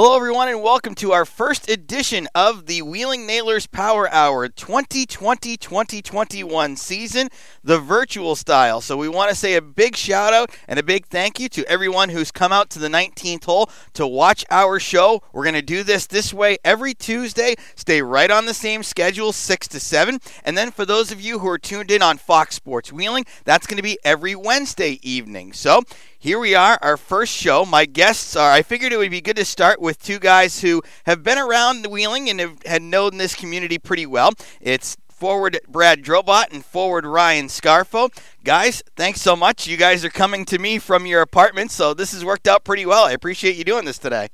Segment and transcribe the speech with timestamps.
[0.00, 5.56] Hello, everyone, and welcome to our first edition of the Wheeling Nailers Power Hour 2020
[5.56, 7.28] 2021 season,
[7.64, 8.80] the virtual style.
[8.80, 11.68] So, we want to say a big shout out and a big thank you to
[11.68, 15.20] everyone who's come out to the 19th hole to watch our show.
[15.32, 17.56] We're going to do this this way every Tuesday.
[17.74, 20.20] Stay right on the same schedule, 6 to 7.
[20.44, 23.66] And then, for those of you who are tuned in on Fox Sports Wheeling, that's
[23.66, 25.52] going to be every Wednesday evening.
[25.52, 25.82] So,
[26.20, 27.64] here we are, our first show.
[27.64, 30.82] My guests are, I figured it would be good to start with two guys who
[31.04, 34.32] have been around the wheeling and have had known this community pretty well.
[34.60, 38.10] It's forward Brad Drobot and forward Ryan Scarfo.
[38.42, 39.68] Guys, thanks so much.
[39.68, 42.84] You guys are coming to me from your apartment, so this has worked out pretty
[42.84, 43.04] well.
[43.04, 44.28] I appreciate you doing this today.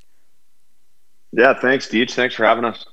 [1.33, 2.13] Yeah, thanks, Deech.
[2.13, 2.87] Thanks for having us.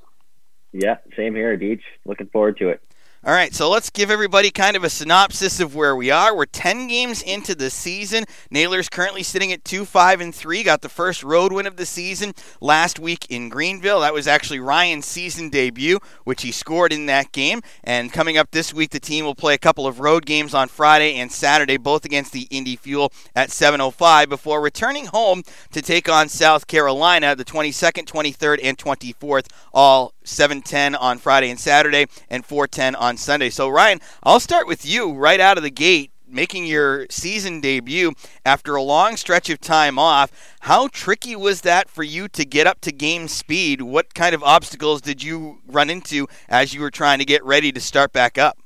[0.73, 1.83] Yeah, same here, Deech.
[2.05, 2.81] Looking forward to it.
[3.23, 6.35] All right, so let's give everybody kind of a synopsis of where we are.
[6.35, 8.23] We're 10 games into the season.
[8.49, 10.63] Nailers currently sitting at 2 5 and 3.
[10.63, 13.99] Got the first road win of the season last week in Greenville.
[13.99, 17.61] That was actually Ryan's season debut, which he scored in that game.
[17.83, 20.67] And coming up this week, the team will play a couple of road games on
[20.67, 25.43] Friday and Saturday, both against the Indy Fuel at 7:05 before returning home
[25.73, 31.59] to take on South Carolina the 22nd, 23rd, and 24th, all 7:10 on Friday and
[31.59, 33.49] Saturday and 4:10 on Sunday.
[33.49, 38.13] So Ryan, I'll start with you right out of the gate making your season debut
[38.45, 40.31] after a long stretch of time off.
[40.61, 43.81] How tricky was that for you to get up to game speed?
[43.81, 47.71] What kind of obstacles did you run into as you were trying to get ready
[47.71, 48.57] to start back up?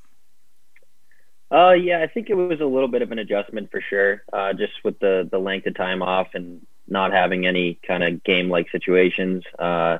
[1.51, 4.53] Uh, yeah, I think it was a little bit of an adjustment for sure, uh,
[4.53, 8.49] just with the, the length of time off and not having any kind of game
[8.49, 9.43] like situations.
[9.57, 9.99] Uh,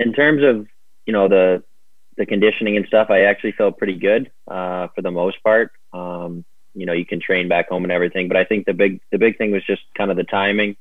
[0.00, 0.66] in terms of,
[1.06, 1.62] you know, the
[2.16, 5.72] the conditioning and stuff, I actually felt pretty good uh, for the most part.
[5.92, 9.00] Um, you know, you can train back home and everything, but I think the big
[9.12, 10.76] the big thing was just kind of the timing,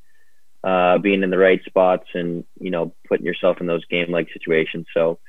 [0.63, 4.27] uh, being in the right spots, and you know, putting yourself in those game like
[4.33, 4.87] situations.
[4.93, 5.19] So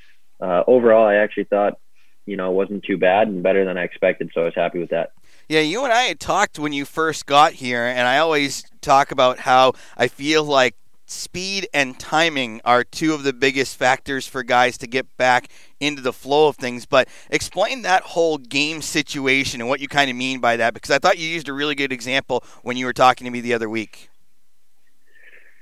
[0.41, 1.79] uh, overall, I actually thought,
[2.27, 4.31] you know, it wasn't too bad and better than I expected.
[4.35, 5.13] So I was happy with that.
[5.49, 9.11] Yeah, you and I had talked when you first got here, and I always talk
[9.11, 10.75] about how I feel like
[11.11, 15.49] speed and timing are two of the biggest factors for guys to get back
[15.81, 16.87] into the flow of things.
[16.87, 20.91] But explain that whole game situation and what you kind of mean by that, because
[20.91, 23.55] I thought you used a really good example when you were talking to me the
[23.55, 24.09] other week.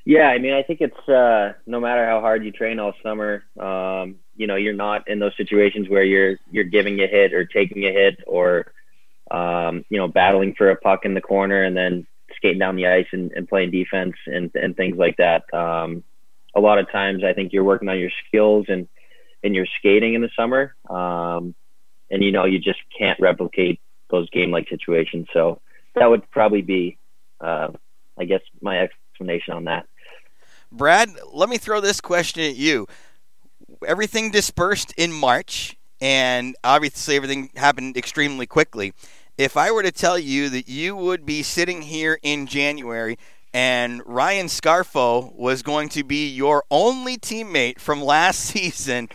[0.04, 3.44] Yeah, I mean, I think it's uh, no matter how hard you train all summer,
[3.60, 7.44] um, you know, you're not in those situations where you're you're giving a hit or
[7.44, 8.72] taking a hit or
[9.30, 12.06] um, you know battling for a puck in the corner and then
[12.38, 15.52] skating down the ice and, and playing defense and, and things like that.
[15.52, 16.02] Um,
[16.54, 18.88] a lot of times, I think you're working on your skills and
[19.44, 21.54] and your skating in the summer, um,
[22.10, 25.28] and you know you just can't replicate those game like situations.
[25.32, 25.60] So
[25.94, 26.98] that would probably be,
[27.40, 27.68] uh,
[28.18, 29.86] I guess, my explanation on that.
[30.72, 32.86] Brad, let me throw this question at you.
[33.86, 38.92] Everything dispersed in March, and obviously everything happened extremely quickly
[39.38, 43.16] if I were to tell you that you would be sitting here in January
[43.54, 49.08] and Ryan Scarfo was going to be your only teammate from last season,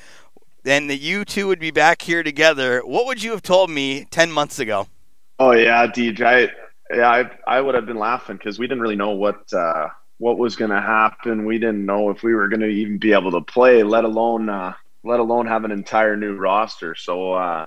[0.65, 4.05] and that you two would be back here together, what would you have told me
[4.05, 4.87] 10 months ago?
[5.39, 6.49] Oh, yeah, DJ.
[6.89, 10.37] Yeah, I, I would have been laughing because we didn't really know what uh, what
[10.37, 11.45] was going to happen.
[11.45, 14.47] We didn't know if we were going to even be able to play, let alone
[14.47, 14.73] uh,
[15.03, 16.95] let alone have an entire new roster.
[16.95, 17.65] So uh,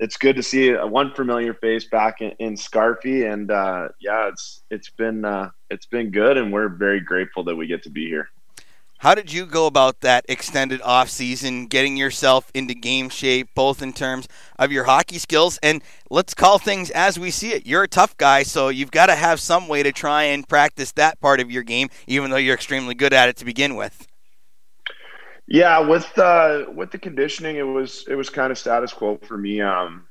[0.00, 4.62] it's good to see one familiar face back in, in Scarfy, and uh, yeah, it's
[4.70, 8.08] it's been uh, it's been good, and we're very grateful that we get to be
[8.08, 8.30] here.
[9.00, 13.80] How did you go about that extended off season, getting yourself into game shape, both
[13.80, 14.26] in terms
[14.58, 17.64] of your hockey skills and let's call things as we see it.
[17.64, 20.90] You're a tough guy, so you've got to have some way to try and practice
[20.92, 24.07] that part of your game, even though you're extremely good at it to begin with.
[25.50, 29.38] Yeah, with uh, with the conditioning, it was it was kind of status quo for
[29.38, 29.62] me.
[29.62, 30.06] Um,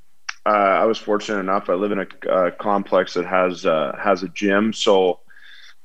[0.48, 1.70] uh, I was fortunate enough.
[1.70, 5.20] I live in a, a complex that has uh, has a gym, so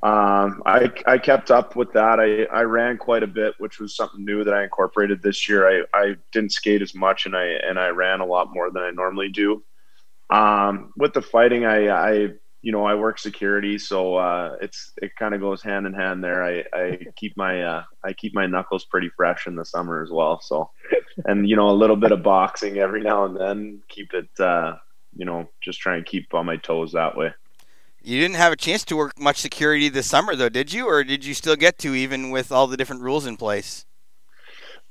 [0.03, 2.19] um, I I kept up with that.
[2.19, 5.69] I, I ran quite a bit, which was something new that I incorporated this year.
[5.69, 8.83] I, I didn't skate as much, and I and I ran a lot more than
[8.83, 9.63] I normally do.
[10.31, 12.29] Um, with the fighting, I, I
[12.63, 16.23] you know, I work security, so uh, it's it kind of goes hand in hand
[16.23, 16.45] there.
[16.45, 20.11] I, I keep my uh, I keep my knuckles pretty fresh in the summer as
[20.11, 20.41] well.
[20.41, 20.71] So,
[21.25, 24.77] and you know, a little bit of boxing every now and then, keep it, uh,
[25.17, 27.35] you know, just try and keep on my toes that way.
[28.05, 30.87] You didn't have a chance to work much security this summer, though, did you?
[30.87, 33.87] Or did you still get to, even with all the different rules in place?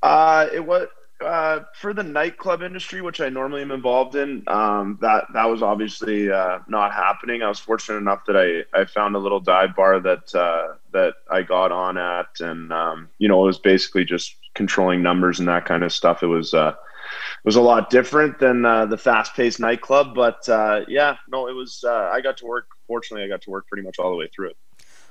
[0.01, 0.87] Uh, it was
[1.23, 5.61] uh, for the nightclub industry, which I normally am involved in, um, that that was
[5.61, 7.41] obviously uh, not happening.
[7.41, 11.15] I was fortunate enough that I, I found a little dive bar that uh, that
[11.29, 15.47] I got on at, and um, you know it was basically just controlling numbers and
[15.47, 16.23] that kind of stuff.
[16.23, 20.43] It was uh, it was a lot different than uh, the fast paced nightclub, but
[20.87, 21.83] yeah, no, it was.
[21.85, 22.65] I got to work.
[22.87, 24.57] Fortunately, I got to work pretty much all the way through it.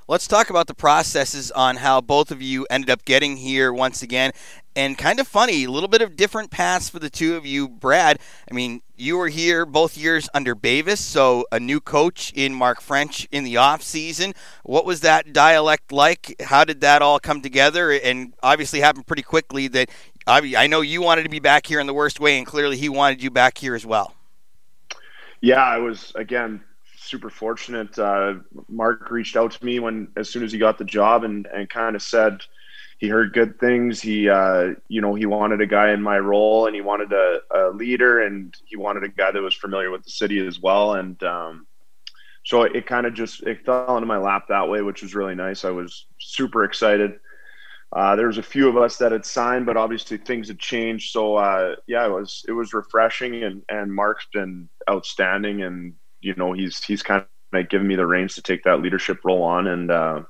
[0.07, 4.01] Let's talk about the processes on how both of you ended up getting here once
[4.01, 4.31] again.
[4.75, 7.69] And kind of funny, a little bit of different paths for the two of you.
[7.69, 8.19] Brad,
[8.49, 12.81] I mean, you were here both years under Bavis, so a new coach in Mark
[12.81, 14.33] French in the off season.
[14.63, 16.35] What was that dialect like?
[16.41, 17.91] How did that all come together?
[17.91, 19.89] And obviously happened pretty quickly that
[20.27, 22.89] I know you wanted to be back here in the worst way, and clearly he
[22.89, 24.15] wanted you back here as well.
[25.41, 26.63] Yeah, I was again
[27.11, 27.99] super fortunate.
[27.99, 28.35] Uh,
[28.69, 31.69] Mark reached out to me when as soon as he got the job and and
[31.69, 32.41] kind of said
[32.99, 34.01] he heard good things.
[34.01, 37.41] He uh, you know he wanted a guy in my role and he wanted a,
[37.53, 40.93] a, leader and he wanted a guy that was familiar with the city as well.
[40.93, 41.67] And um,
[42.43, 45.35] so it, kind of just it fell into my lap that way, which was really
[45.35, 45.65] nice.
[45.65, 47.19] I was super excited.
[47.93, 51.11] Uh, there was a few of us that had signed, but obviously things had changed.
[51.11, 56.33] So uh, yeah, it was it was refreshing, and and Mark's been outstanding, and you
[56.35, 59.67] know he's he's kind of given me the reins to take that leadership role on,
[59.67, 60.21] and uh,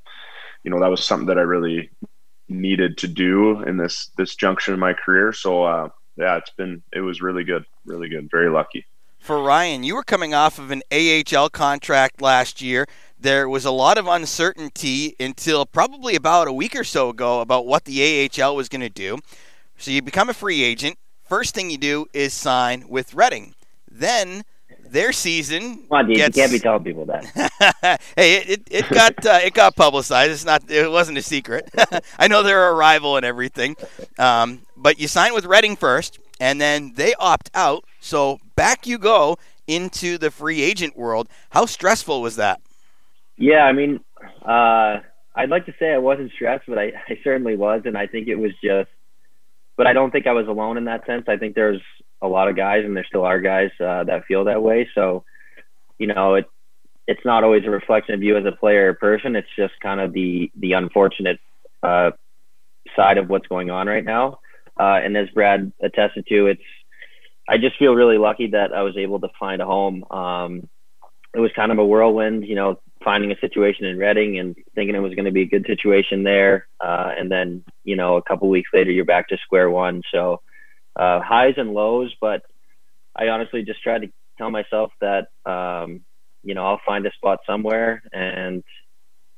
[0.64, 1.90] you know that was something that I really
[2.50, 5.34] needed to do in this this junction in my career.
[5.34, 8.86] So uh, yeah, it's been it was really good, really good, very lucky.
[9.20, 12.88] For Ryan, you were coming off of an AHL contract last year.
[13.20, 17.68] There was a lot of uncertainty until probably about a week or so ago about
[17.68, 19.20] what the AHL was going to do.
[19.78, 20.98] So you become a free agent.
[21.24, 23.54] First thing you do is sign with Reading.
[23.90, 24.44] Then
[24.89, 25.78] their season.
[25.78, 26.38] Come on, dude, gets...
[26.38, 27.25] you can't be telling people that.
[28.16, 30.31] hey, it, it, it got uh, it got publicized.
[30.31, 31.69] It's not it wasn't a secret.
[32.19, 33.75] I know they're a rival and everything,
[34.18, 37.86] um, but you sign with Reading first, and then they opt out.
[38.00, 39.38] So back you go
[39.68, 41.28] into the free agent world.
[41.51, 42.62] How stressful was that?
[43.38, 44.01] Yeah, I mean,
[44.44, 45.00] uh,
[45.36, 48.28] I'd like to say I wasn't stressed, but I, I certainly was, and I think
[48.28, 48.89] it was just.
[49.78, 51.25] But I don't think I was alone in that sense.
[51.28, 51.81] I think there's
[52.21, 54.89] a lot of guys, and there still are guys uh, that feel that way.
[54.94, 55.23] So,
[55.97, 56.45] you know, it
[57.07, 59.35] it's not always a reflection of you as a player or person.
[59.35, 61.39] It's just kind of the the unfortunate
[61.83, 62.12] uh,
[62.95, 64.39] side of what's going on right now.
[64.79, 66.62] Uh, and as Brad attested to, it's
[67.47, 70.06] I just feel really lucky that I was able to find a home.
[70.09, 70.69] Um,
[71.33, 74.95] it was kind of a whirlwind, you know, finding a situation in Reading and thinking
[74.95, 78.21] it was going to be a good situation there, uh, and then you know a
[78.21, 80.01] couple weeks later you're back to square one.
[80.12, 80.41] So
[80.96, 82.44] uh, highs and lows, but
[83.16, 86.02] I honestly just tried to tell myself that um,
[86.44, 88.64] you know I'll find a spot somewhere and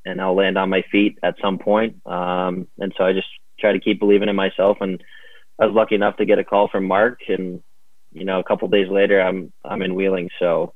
[0.06, 2.06] and I'll land on my feet at some point.
[2.06, 3.28] Um, and so I just
[3.60, 4.78] try to keep believing in myself.
[4.82, 5.02] And
[5.60, 7.62] I was lucky enough to get a call from Mark, and
[8.12, 10.30] you know a couple days later I'm I'm in Wheeling.
[10.40, 10.74] So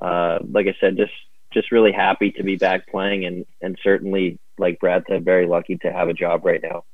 [0.00, 1.12] uh, like I said, just
[1.52, 5.76] just really happy to be back playing, and and certainly like Brad said, very lucky
[5.76, 6.84] to have a job right now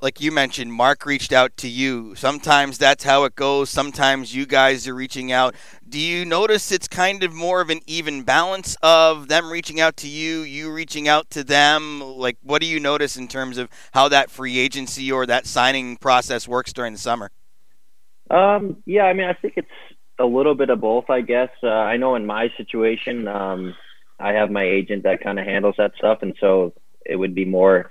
[0.00, 2.14] like you mentioned, Mark reached out to you.
[2.14, 3.68] Sometimes that's how it goes.
[3.68, 5.54] Sometimes you guys are reaching out.
[5.86, 9.96] Do you notice it's kind of more of an even balance of them reaching out
[9.98, 12.00] to you, you reaching out to them?
[12.00, 15.96] Like, what do you notice in terms of how that free agency or that signing
[15.96, 17.30] process works during the summer?
[18.30, 19.68] Um, yeah, I mean, I think it's
[20.18, 21.50] a little bit of both, I guess.
[21.62, 23.74] Uh, I know in my situation, um,
[24.18, 26.72] I have my agent that kind of handles that stuff, and so
[27.04, 27.90] it would be more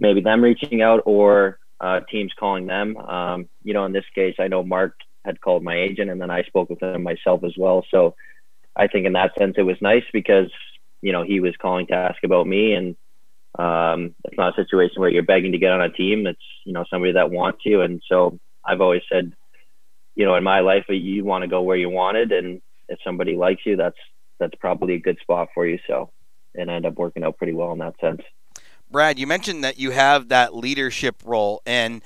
[0.00, 2.96] maybe them reaching out or uh, teams calling them.
[2.96, 6.30] Um, you know, in this case, I know Mark had called my agent, and then
[6.30, 7.84] I spoke with him myself as well.
[7.90, 8.16] So
[8.74, 10.50] I think in that sense, it was nice because
[11.02, 12.96] you know he was calling to ask about me, and
[13.58, 16.26] um, it's not a situation where you're begging to get on a team.
[16.26, 19.32] It's you know somebody that wants you, and so I've always said,
[20.14, 23.36] you know, in my life, you want to go where you wanted, and if somebody
[23.36, 23.98] likes you, that's
[24.38, 25.78] that's probably a good spot for you.
[25.86, 26.10] So,
[26.54, 28.22] and end up working out pretty well in that sense.
[28.90, 32.02] Brad, you mentioned that you have that leadership role, and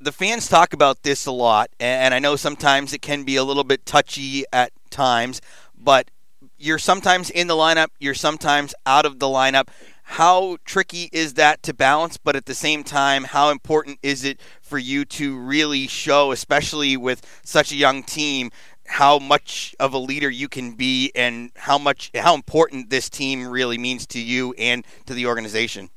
[0.00, 1.70] the fans talk about this a lot.
[1.80, 5.40] And I know sometimes it can be a little bit touchy at times,
[5.74, 6.10] but
[6.58, 9.68] you're sometimes in the lineup, you're sometimes out of the lineup.
[10.02, 12.18] How tricky is that to balance?
[12.18, 16.98] But at the same time, how important is it for you to really show, especially
[16.98, 18.50] with such a young team,
[18.86, 23.46] how much of a leader you can be and how much how important this team
[23.46, 25.88] really means to you and to the organization?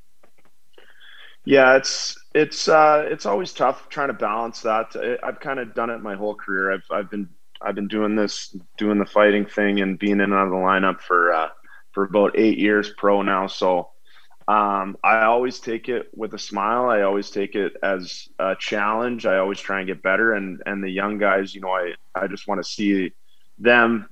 [1.45, 4.95] Yeah, it's it's uh, it's always tough trying to balance that.
[5.23, 6.71] I've kind of done it my whole career.
[6.71, 7.29] I've I've been
[7.61, 10.55] I've been doing this, doing the fighting thing, and being in and out of the
[10.57, 11.49] lineup for uh,
[11.91, 13.47] for about eight years pro now.
[13.47, 13.89] So
[14.47, 16.89] Um, I always take it with a smile.
[16.89, 19.25] I always take it as a challenge.
[19.25, 20.33] I always try and get better.
[20.33, 23.13] And and the young guys, you know, I I just want to see
[23.59, 24.07] them,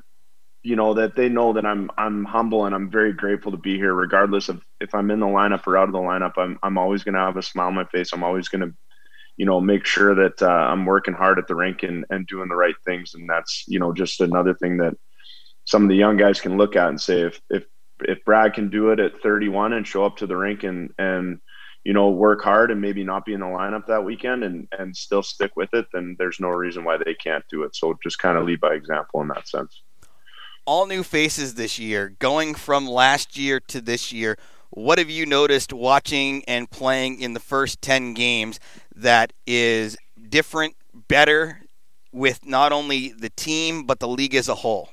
[0.64, 3.78] you know, that they know that I'm I'm humble and I'm very grateful to be
[3.78, 6.34] here, regardless of if I'm in the lineup or out of the lineup.
[6.38, 8.12] I'm I'm always going to have a smile on my face.
[8.12, 8.74] I'm always going to,
[9.38, 12.50] you know, make sure that uh, I'm working hard at the rink and and doing
[12.50, 13.14] the right things.
[13.14, 14.96] And that's you know just another thing that
[15.66, 17.66] some of the young guys can look at and say if if
[18.02, 21.40] if Brad can do it at 31 and show up to the rink and and
[21.84, 24.96] you know work hard and maybe not be in the lineup that weekend and and
[24.96, 27.76] still stick with it, then there's no reason why they can't do it.
[27.76, 29.82] So just kind of lead by example in that sense.
[30.66, 34.38] All new faces this year, going from last year to this year.
[34.72, 38.60] What have you noticed watching and playing in the first 10 games
[38.96, 39.98] that is
[40.30, 41.62] different, better
[42.14, 44.90] with not only the team but the league as a whole?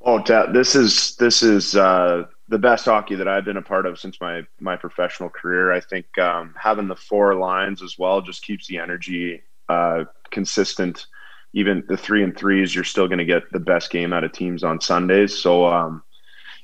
[0.00, 0.22] Oh,
[0.52, 4.20] this is this is uh, the best hockey that I've been a part of since
[4.20, 5.72] my my professional career.
[5.72, 11.06] I think um, having the four lines as well just keeps the energy uh, consistent.
[11.52, 14.32] Even the three and threes, you're still going to get the best game out of
[14.32, 15.36] teams on Sundays.
[15.36, 16.02] So, um,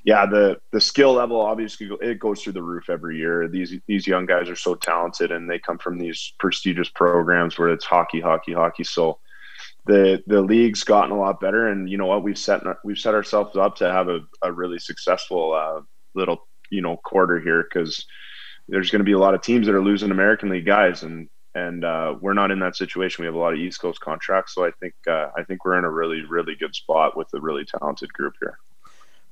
[0.05, 3.49] yeah, the the skill level obviously it goes through the roof every year.
[3.49, 7.71] These these young guys are so talented, and they come from these prestigious programs where
[7.71, 8.85] it's hockey, hockey, hockey.
[8.85, 9.19] So
[9.87, 13.15] the the league's gotten a lot better, and you know what we've set we've set
[13.15, 15.81] ourselves up to have a, a really successful uh,
[16.15, 18.05] little you know quarter here because
[18.69, 21.31] there's going to be a lot of teams that are losing American League guys, and
[21.55, 23.23] and uh, we're not in that situation.
[23.23, 25.79] We have a lot of East Coast contracts, so I think uh, I think we're
[25.79, 28.59] in a really really good spot with a really talented group here.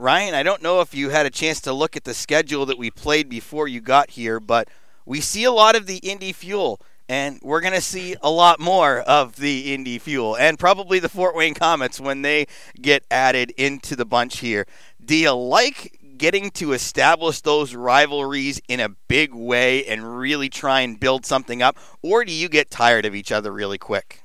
[0.02, 2.76] Ryan, I don't know if you had a chance to look at the schedule that
[2.76, 4.66] we played before you got here, but
[5.06, 8.58] we see a lot of the Indy Fuel and we're going to see a lot
[8.58, 12.46] more of the Indy Fuel and probably the Fort Wayne Comets when they
[12.80, 14.66] get added into the bunch here.
[15.04, 20.80] Do you like getting to establish those rivalries in a big way and really try
[20.80, 24.24] and build something up, or do you get tired of each other really quick?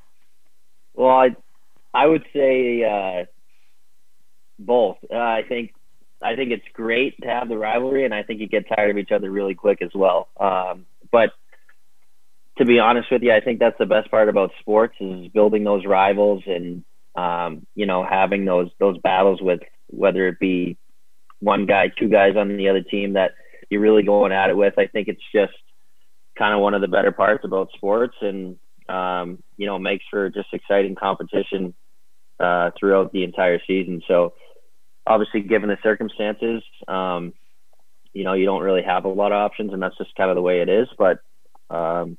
[0.95, 1.35] Well, I,
[1.93, 3.25] I would say uh,
[4.59, 4.97] both.
[5.11, 5.73] Uh, I think
[6.21, 8.97] I think it's great to have the rivalry, and I think you get tired of
[8.97, 10.29] each other really quick as well.
[10.39, 11.31] Um, but
[12.57, 15.63] to be honest with you, I think that's the best part about sports is building
[15.63, 16.83] those rivals and
[17.15, 20.77] um, you know having those those battles with whether it be
[21.39, 23.31] one guy, two guys on the other team that
[23.69, 24.73] you're really going at it with.
[24.77, 25.53] I think it's just
[26.37, 28.57] kind of one of the better parts about sports, and
[28.89, 31.73] um, you know makes for just exciting competition
[32.39, 34.01] uh, throughout the entire season.
[34.07, 34.33] So
[35.07, 37.33] obviously, given the circumstances, um,
[38.13, 40.35] you know you don't really have a lot of options, and that's just kind of
[40.35, 40.87] the way it is.
[40.97, 41.19] But
[41.69, 42.17] um,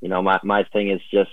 [0.00, 1.30] you know, my my thing is just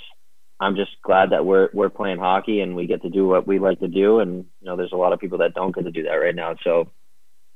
[0.59, 3.59] I'm just glad that we're we're playing hockey and we get to do what we
[3.59, 4.19] like to do.
[4.19, 6.35] And you know, there's a lot of people that don't get to do that right
[6.35, 6.55] now.
[6.63, 6.89] So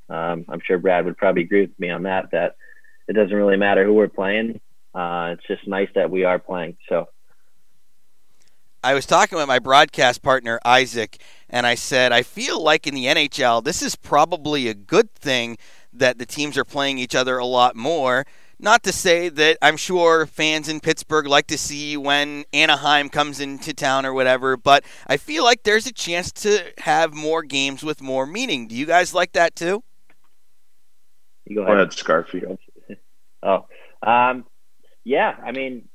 [0.10, 2.32] um, I'm sure Brad would probably agree with me on that.
[2.32, 2.56] That
[3.08, 4.60] it doesn't really matter who we're playing.
[4.94, 6.78] Uh, it's just nice that we are playing.
[6.90, 7.08] So.
[8.84, 11.18] I was talking with my broadcast partner Isaac,
[11.50, 15.58] and I said I feel like in the NHL this is probably a good thing
[15.94, 18.26] that the teams are playing each other a lot more
[18.60, 23.40] not to say that I'm sure fans in Pittsburgh like to see when Anaheim comes
[23.40, 27.84] into town or whatever, but I feel like there's a chance to have more games
[27.84, 28.68] with more meaning.
[28.68, 29.84] Do you guys like that too?
[31.46, 32.58] You go ahead, go ahead Scarfield.
[33.44, 33.68] oh,
[34.02, 34.46] um,
[35.04, 35.36] yeah.
[35.44, 35.88] I mean,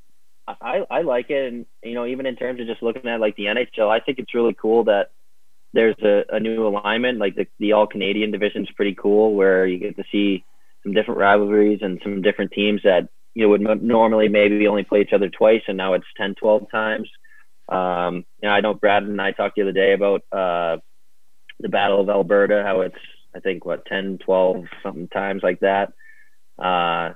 [0.47, 3.37] I I like it, and you know, even in terms of just looking at like
[3.37, 5.11] the NHL, I think it's really cool that
[5.73, 7.19] there's a, a new alignment.
[7.19, 10.45] Like the the All Canadian division is pretty cool, where you get to see
[10.83, 15.01] some different rivalries and some different teams that you know would normally maybe only play
[15.01, 17.09] each other twice, and now it's 10, 12 times.
[17.69, 20.79] Um, you know, I know Brad and I talked the other day about uh,
[21.61, 22.97] the Battle of Alberta, how it's
[23.35, 25.93] I think what 10, 12 something times like that.
[26.59, 27.15] Uh,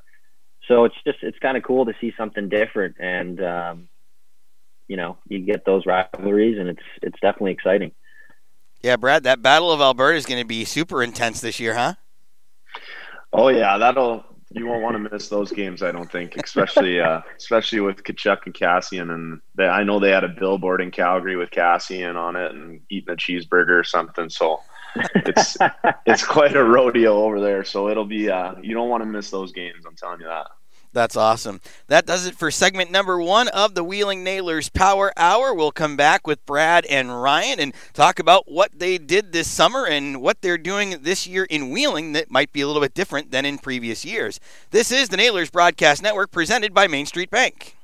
[0.68, 3.88] so it's just it's kind of cool to see something different, and um,
[4.88, 7.92] you know you get those rivalries, and it's it's definitely exciting.
[8.83, 11.95] Yeah, Brad, that Battle of Alberta is going to be super intense this year, huh?
[13.33, 15.83] Oh yeah, that'll you won't want to miss those games.
[15.83, 20.11] I don't think, especially uh, especially with Tkachuk and Kassian, and they, I know they
[20.11, 24.30] had a billboard in Calgary with Kassian on it and eating a cheeseburger or something.
[24.30, 24.61] So
[25.14, 25.56] it's
[26.06, 27.64] it's quite a rodeo over there.
[27.64, 29.85] So it'll be uh, you don't want to miss those games.
[29.87, 30.47] I'm telling you that.
[30.96, 31.60] That's awesome.
[31.88, 35.52] That does it for segment number one of the Wheeling Nailers Power Hour.
[35.52, 39.84] We'll come back with Brad and Ryan and talk about what they did this summer
[39.86, 43.30] and what they're doing this year in Wheeling that might be a little bit different
[43.30, 44.40] than in previous years.
[44.70, 47.76] This is the Nailers Broadcast Network presented by Main Street Bank.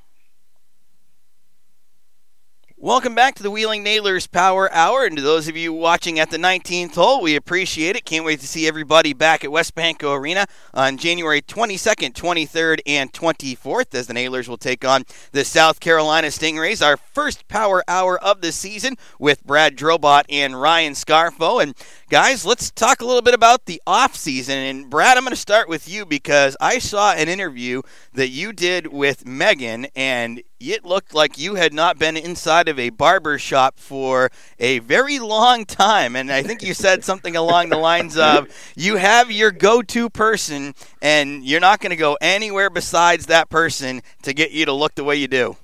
[2.85, 5.05] Welcome back to the Wheeling Nailers Power Hour.
[5.05, 8.05] And to those of you watching at the 19th hole, we appreciate it.
[8.05, 13.95] Can't wait to see everybody back at WesBanco Arena on January 22nd, 23rd, and 24th
[13.95, 16.85] as the Nailers will take on the South Carolina Stingrays.
[16.85, 21.63] Our first Power Hour of the season with Brad Drobot and Ryan Scarfo.
[21.63, 21.77] And
[22.11, 24.57] guys, let's talk a little bit about the offseason.
[24.57, 27.83] And Brad, I'm going to start with you because I saw an interview
[28.15, 32.79] that you did with Megan, and it looked like you had not been inside of
[32.79, 36.15] a barber shop for a very long time.
[36.15, 40.09] And I think you said something along the lines of you have your go to
[40.09, 44.73] person, and you're not going to go anywhere besides that person to get you to
[44.73, 45.57] look the way you do.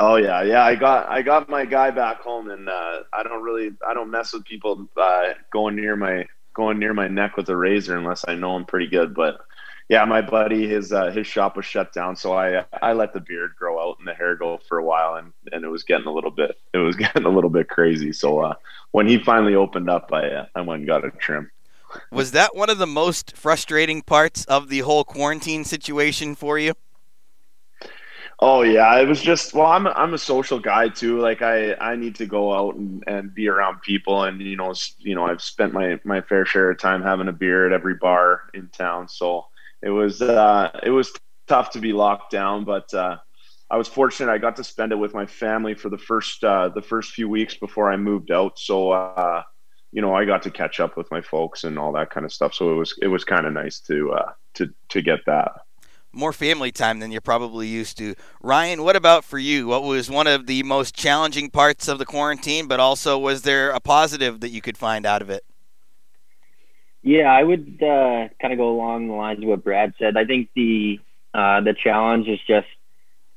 [0.00, 0.64] Oh yeah, yeah.
[0.64, 4.12] I got I got my guy back home, and uh, I don't really I don't
[4.12, 8.24] mess with people uh, going near my going near my neck with a razor unless
[8.28, 9.12] I know them pretty good.
[9.12, 9.40] But
[9.88, 13.20] yeah, my buddy, his uh, his shop was shut down, so I I let the
[13.20, 16.06] beard grow out and the hair go for a while, and and it was getting
[16.06, 18.12] a little bit it was getting a little bit crazy.
[18.12, 18.54] So uh,
[18.90, 21.50] when he finally opened up, I uh, I went and got a trim.
[22.12, 26.74] Was that one of the most frustrating parts of the whole quarantine situation for you?
[28.40, 31.18] Oh yeah, it was just well, I'm a, I'm a social guy too.
[31.18, 34.74] Like I I need to go out and, and be around people, and you know
[34.98, 37.94] you know I've spent my my fair share of time having a beer at every
[37.94, 39.46] bar in town, so
[39.82, 41.12] it was uh, it was
[41.46, 43.16] tough to be locked down, but uh,
[43.70, 44.32] I was fortunate.
[44.32, 47.28] I got to spend it with my family for the first uh, the first few
[47.28, 48.58] weeks before I moved out.
[48.58, 49.42] So uh,
[49.92, 52.32] you know, I got to catch up with my folks and all that kind of
[52.32, 52.54] stuff.
[52.54, 55.52] So it was it was kind of nice to uh, to to get that.
[56.10, 58.14] More family time than you're probably used to.
[58.42, 59.66] Ryan, what about for you?
[59.66, 63.70] What was one of the most challenging parts of the quarantine, but also was there
[63.70, 65.44] a positive that you could find out of it?
[67.08, 70.18] Yeah, I would uh, kind of go along the lines of what Brad said.
[70.18, 71.00] I think the
[71.32, 72.66] uh, the challenge is just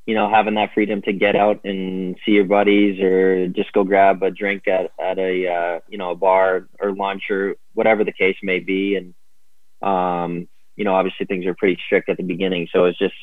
[0.05, 3.85] you know having that freedom to get out and see your buddies or just go
[3.85, 8.03] grab a drink at at a uh, you know a bar or lunch or whatever
[8.03, 8.97] the case may be.
[8.97, 9.13] And
[9.81, 13.15] um, you know, obviously things are pretty strict at the beginning, so it's just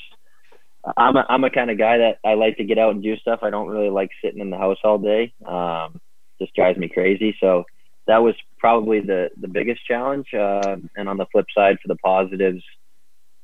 [0.97, 3.19] I'm a I'm a kind of guy that I like to get out and do
[3.19, 3.41] stuff.
[3.43, 5.35] I don't really like sitting in the house all day.
[5.45, 6.01] Um,
[6.41, 7.37] just drives me crazy.
[7.39, 7.65] So
[8.09, 10.27] that was probably the the biggest challenge.
[10.35, 12.65] Uh, and on the flip side, for the positives,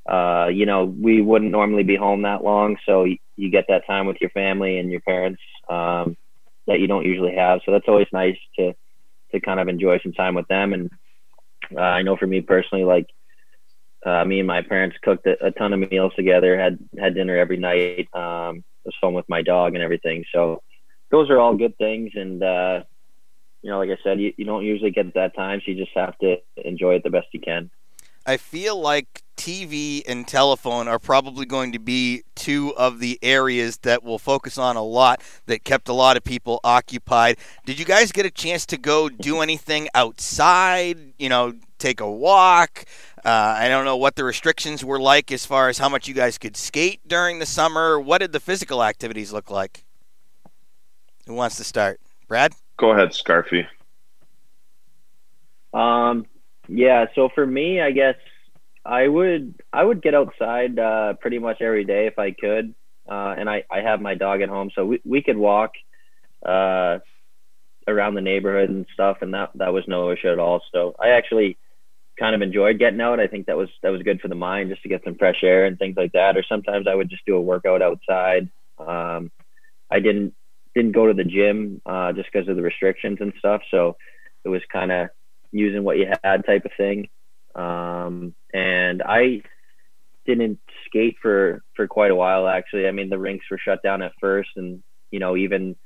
[0.09, 3.87] uh, you know, we wouldn't normally be home that long, so you, you get that
[3.87, 6.17] time with your family and your parents um,
[6.67, 7.61] that you don't usually have.
[7.65, 8.75] So that's always nice to
[9.33, 10.73] to kind of enjoy some time with them.
[10.73, 10.91] And
[11.77, 13.07] uh, I know for me personally, like
[14.05, 17.37] uh, me and my parents cooked a, a, ton of meals together, had had dinner
[17.37, 18.09] every night.
[18.15, 20.25] Um, was fun with my dog and everything.
[20.33, 20.63] So
[21.11, 22.83] those are all good things, and uh,
[23.65, 25.97] you know, like I said, you, you don't usually get that time, so you just
[25.97, 27.71] have to enjoy it the best you can.
[28.27, 33.79] I feel like TV and telephone are probably going to be two of the areas
[33.79, 37.39] that we'll focus on a lot that kept a lot of people occupied.
[37.65, 41.15] Did you guys get a chance to go do anything outside?
[41.19, 42.85] You know, take a walk?
[43.25, 46.13] Uh, I don't know what the restrictions were like as far as how much you
[46.13, 47.99] guys could skate during the summer.
[47.99, 49.87] What did the physical activities look like?
[51.27, 51.99] Who wants to start?
[52.29, 52.53] Brad?
[52.77, 53.67] Go ahead, Scarfy.
[55.73, 56.27] Um,
[56.69, 57.07] yeah.
[57.15, 58.17] So for me, I guess
[58.85, 62.75] I would I would get outside uh, pretty much every day if I could,
[63.09, 65.73] uh, and I I have my dog at home, so we we could walk
[66.45, 66.99] uh,
[67.89, 70.63] around the neighborhood and stuff, and that that was no issue at all.
[70.73, 71.59] So I actually
[72.19, 73.21] kind of enjoyed getting out.
[73.21, 75.43] I think that was that was good for the mind just to get some fresh
[75.43, 76.37] air and things like that.
[76.37, 78.51] Or sometimes I would just do a workout outside.
[78.79, 79.31] Um,
[79.91, 80.35] I didn't
[80.75, 83.63] didn't go to the gym uh, just because of the restrictions and stuff.
[83.71, 83.97] So
[84.45, 85.09] it was kind of
[85.53, 87.09] using what you had type of thing.
[87.55, 89.43] Um, and I
[90.27, 92.89] didn't skate for for quite a while actually.
[92.89, 95.77] I mean, the rinks were shut down at first, and you know even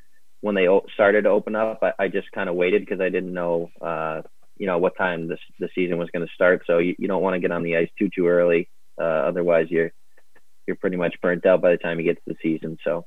[0.40, 3.34] when they started to open up, I, I just kind of waited because I didn't
[3.34, 4.22] know uh,
[4.56, 6.62] you know what time this the season was going to start.
[6.66, 9.66] So you, you don't want to get on the ice too too early, uh, otherwise
[9.70, 9.92] you're
[10.66, 12.78] you're pretty much burnt out by the time you get to the season.
[12.84, 13.06] So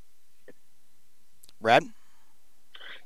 [1.62, 1.84] Brad?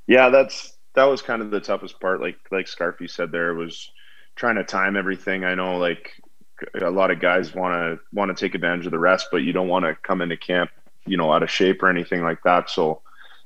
[0.08, 2.22] Yeah, that's that was kind of the toughest part.
[2.22, 3.89] Like like Scarfy said, there was
[4.36, 5.44] trying to time everything.
[5.44, 6.12] I know like
[6.82, 9.54] a lot of guys want to want to take advantage of the rest, but you
[9.54, 10.70] don't want to come into camp,
[11.06, 12.70] you know, out of shape or anything like that.
[12.70, 13.02] So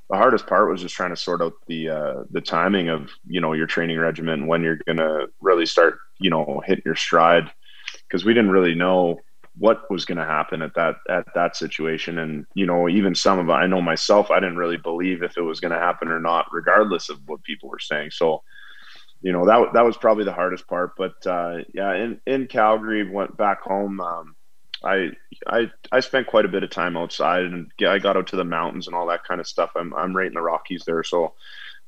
[0.10, 3.42] the hardest part was just trying to sort out the uh, the timing of you
[3.42, 7.52] know your training regimen when you're gonna really start you know hitting your stride
[8.08, 9.20] because we didn't really know
[9.60, 13.40] what was going to happen at that at that situation and you know even some
[13.40, 16.20] of i know myself i didn't really believe if it was going to happen or
[16.20, 18.42] not regardless of what people were saying so
[19.22, 23.10] you know that that was probably the hardest part but uh, yeah in in calgary
[23.10, 24.36] went back home um,
[24.84, 25.10] I
[25.48, 28.44] I I spent quite a bit of time outside, and I got out to the
[28.46, 29.72] mountains and all that kind of stuff.
[29.76, 31.34] I'm I'm right in the Rockies there, so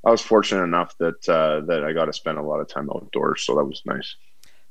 [0.06, 2.90] I was fortunate enough that uh, that I got to spend a lot of time
[2.94, 3.44] outdoors.
[3.44, 4.16] So that was nice.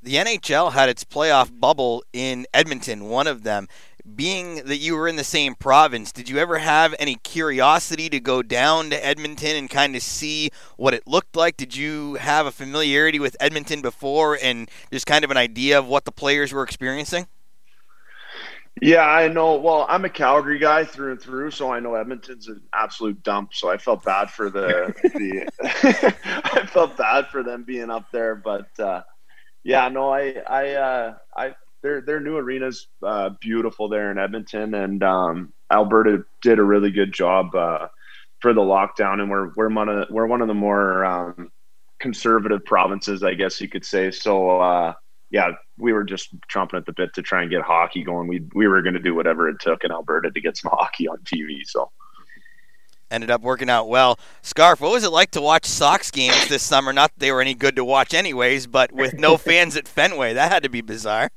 [0.02, 3.04] The NHL had its playoff bubble in Edmonton.
[3.04, 3.68] One of them
[4.16, 8.18] being that you were in the same province, did you ever have any curiosity to
[8.18, 11.56] go down to Edmonton and kind of see what it looked like?
[11.56, 15.86] Did you have a familiarity with Edmonton before and just kind of an idea of
[15.86, 17.26] what the players were experiencing?
[18.80, 19.56] Yeah, I know.
[19.56, 23.52] Well, I'm a Calgary guy through and through, so I know Edmonton's an absolute dump.
[23.52, 25.46] So I felt bad for the the
[26.54, 29.02] I felt bad for them being up there, but uh,
[29.64, 34.74] yeah, no, I I uh, I their their new arena's uh, beautiful there in Edmonton,
[34.74, 37.88] and um, Alberta did a really good job uh,
[38.40, 41.50] for the lockdown, and we're we're one of we're one of the more um,
[42.00, 44.10] conservative provinces, I guess you could say.
[44.10, 44.94] So uh,
[45.30, 48.28] yeah, we were just chomping at the bit to try and get hockey going.
[48.28, 51.08] We we were going to do whatever it took in Alberta to get some hockey
[51.08, 51.60] on TV.
[51.64, 51.90] So
[53.10, 54.18] ended up working out well.
[54.42, 56.92] Scarf, what was it like to watch Sox games this summer?
[56.92, 60.34] Not that they were any good to watch, anyways, but with no fans at Fenway,
[60.34, 61.30] that had to be bizarre.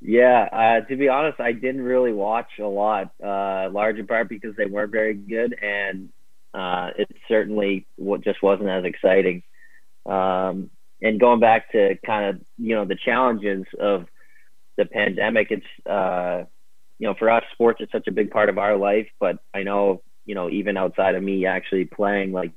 [0.00, 4.28] Yeah, uh, to be honest, I didn't really watch a lot, uh, large in part
[4.28, 6.10] because they weren't very good, and
[6.52, 7.86] uh, it certainly
[8.22, 9.42] just wasn't as exciting.
[10.04, 10.70] Um,
[11.02, 14.06] and going back to kind of you know the challenges of
[14.76, 16.44] the pandemic, it's uh,
[16.98, 19.08] you know for us, sports is such a big part of our life.
[19.18, 22.52] But I know you know even outside of me actually playing, like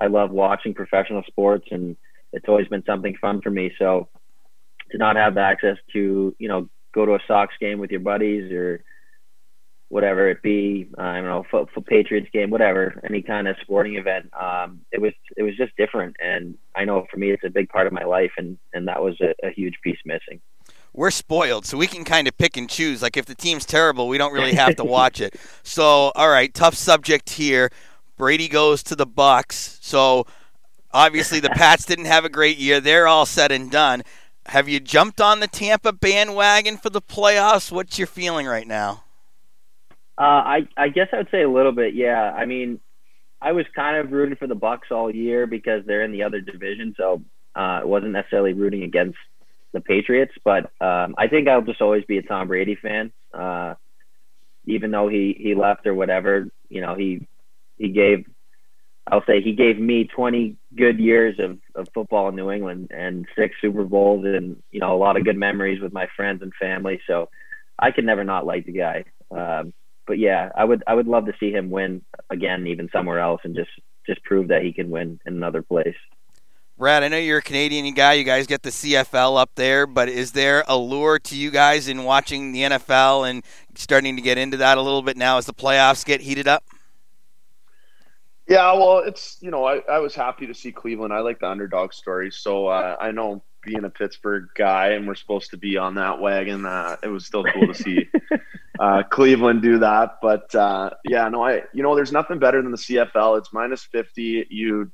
[0.00, 1.96] I love watching professional sports, and
[2.32, 3.72] it's always been something fun for me.
[3.78, 4.08] So
[4.90, 8.52] to not have access to you know go to a Sox game with your buddies
[8.52, 8.84] or
[9.88, 13.94] whatever it be, I don't know, for, for Patriots game, whatever, any kind of sporting
[13.94, 14.28] event.
[14.34, 17.68] Um, it was it was just different, and I know for me it's a big
[17.68, 20.40] part of my life, and and that was a, a huge piece missing.
[20.96, 23.02] We're spoiled, so we can kind of pick and choose.
[23.02, 25.34] Like if the team's terrible, we don't really have to watch it.
[25.66, 27.70] So, all right, tough subject here.
[28.16, 29.78] Brady goes to the Bucks.
[29.80, 30.26] So,
[30.92, 32.80] obviously the Pats didn't have a great year.
[32.80, 34.02] They're all said and done.
[34.46, 37.72] Have you jumped on the Tampa bandwagon for the playoffs?
[37.72, 39.04] What's your feeling right now?
[40.16, 41.94] Uh, I I guess I would say a little bit.
[41.94, 42.78] Yeah, I mean,
[43.40, 46.40] I was kind of rooting for the Bucks all year because they're in the other
[46.40, 47.22] division, so
[47.56, 49.18] uh, I wasn't necessarily rooting against
[49.74, 50.32] the Patriots.
[50.42, 53.74] But um, I think I'll just always be a Tom Brady fan, uh,
[54.64, 56.48] even though he he left or whatever.
[56.70, 57.28] You know, he
[57.76, 58.24] he gave
[59.06, 63.26] I'll say he gave me 20 good years of, of football in New England and
[63.36, 66.52] six Super Bowls and, you know, a lot of good memories with my friends and
[66.58, 67.00] family.
[67.06, 67.28] So
[67.78, 69.04] I could never not like the guy.
[69.30, 69.74] Um,
[70.06, 73.42] but yeah, I would, I would love to see him win again, even somewhere else
[73.44, 73.70] and just,
[74.06, 75.96] just prove that he can win in another place.
[76.76, 78.14] Brad, I know you're a Canadian guy.
[78.14, 81.86] You guys get the CFL up there, but is there a lure to you guys
[81.86, 83.44] in watching the NFL and
[83.76, 86.64] starting to get into that a little bit now as the playoffs get heated up?
[88.48, 91.12] Yeah, well, it's you know I, I was happy to see Cleveland.
[91.12, 95.14] I like the underdog story, so uh, I know being a Pittsburgh guy and we're
[95.14, 96.66] supposed to be on that wagon.
[96.66, 98.08] Uh, it was still cool to see
[98.78, 100.18] uh, Cleveland do that.
[100.20, 103.38] But uh, yeah, no, I you know there's nothing better than the CFL.
[103.38, 104.46] It's minus fifty.
[104.50, 104.90] You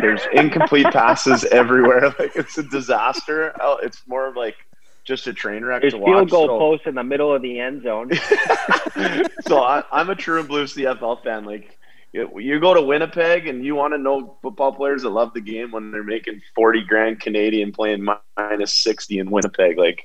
[0.00, 2.14] there's incomplete passes everywhere.
[2.18, 3.54] Like it's a disaster.
[3.60, 4.56] Oh, it's more of like
[5.04, 6.08] just a train wreck There's to watch.
[6.08, 6.58] field goal so.
[6.58, 8.10] post in the middle of the end zone.
[9.46, 11.44] so I, I'm a true and blue CFL fan.
[11.44, 11.78] Like
[12.12, 15.70] you go to Winnipeg and you want to know football players that love the game
[15.70, 19.76] when they're making 40 grand Canadian playing minus 60 in Winnipeg.
[19.76, 20.04] Like,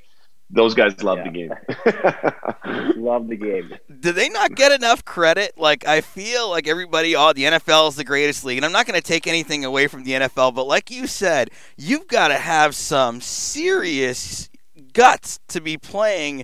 [0.51, 1.23] those guys love yeah.
[1.23, 1.53] the game.
[3.03, 3.73] love the game.
[3.99, 5.57] Do they not get enough credit?
[5.57, 8.85] Like I feel like everybody, oh, the NFL is the greatest league, and I'm not
[8.85, 12.37] going to take anything away from the NFL, but like you said, you've got to
[12.37, 14.49] have some serious
[14.93, 16.43] guts to be playing,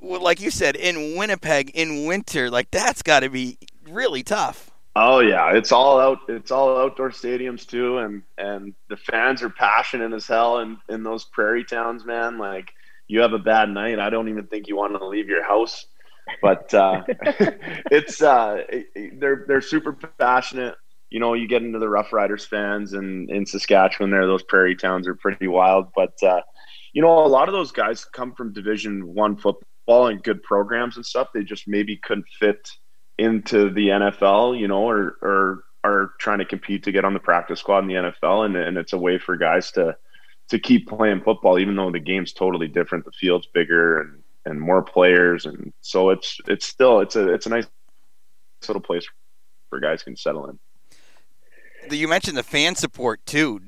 [0.00, 2.50] like you said, in Winnipeg in winter.
[2.50, 4.70] Like that's got to be really tough.
[4.98, 6.20] Oh yeah, it's all out.
[6.26, 11.02] It's all outdoor stadiums too, and and the fans are passionate as hell in in
[11.02, 12.38] those prairie towns, man.
[12.38, 12.72] Like
[13.08, 15.86] you have a bad night, I don't even think you want to leave your house.
[16.42, 17.02] But uh,
[17.90, 18.62] it's uh,
[19.14, 20.74] they're they're super passionate.
[21.10, 24.76] You know, you get into the Rough Riders fans, and in Saskatchewan, there those prairie
[24.76, 25.88] towns are pretty wild.
[25.94, 26.40] But uh,
[26.92, 30.96] you know, a lot of those guys come from Division One football and good programs
[30.96, 31.28] and stuff.
[31.32, 32.68] They just maybe couldn't fit
[33.18, 37.20] into the NFL, you know, or or are trying to compete to get on the
[37.20, 39.96] practice squad in the NFL, and and it's a way for guys to
[40.48, 43.04] to keep playing football, even though the game's totally different.
[43.04, 47.46] The field's bigger and and more players, and so it's it's still it's a it's
[47.46, 47.66] a nice
[48.66, 49.06] little place
[49.68, 50.58] for guys can settle in.
[51.90, 53.60] You mentioned the fan support too.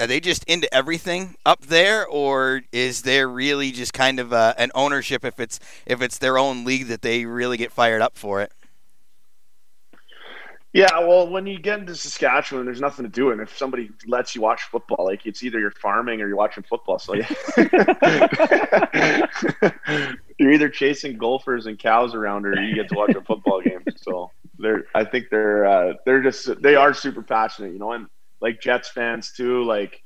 [0.00, 4.54] are they just into everything up there, or is there really just kind of uh,
[4.58, 8.16] an ownership if it's if it's their own league that they really get fired up
[8.16, 8.52] for it?
[10.76, 13.30] Yeah, well, when you get into Saskatchewan, there's nothing to do.
[13.30, 16.64] And if somebody lets you watch football, like it's either you're farming or you're watching
[16.64, 16.98] football.
[16.98, 17.26] So yeah.
[20.38, 23.84] you're either chasing golfers and cows around, or you get to watch a football game.
[23.96, 28.06] So they're, I think they're, uh, they're just, they are super passionate, you know, and
[28.42, 29.64] like Jets fans too.
[29.64, 30.02] Like,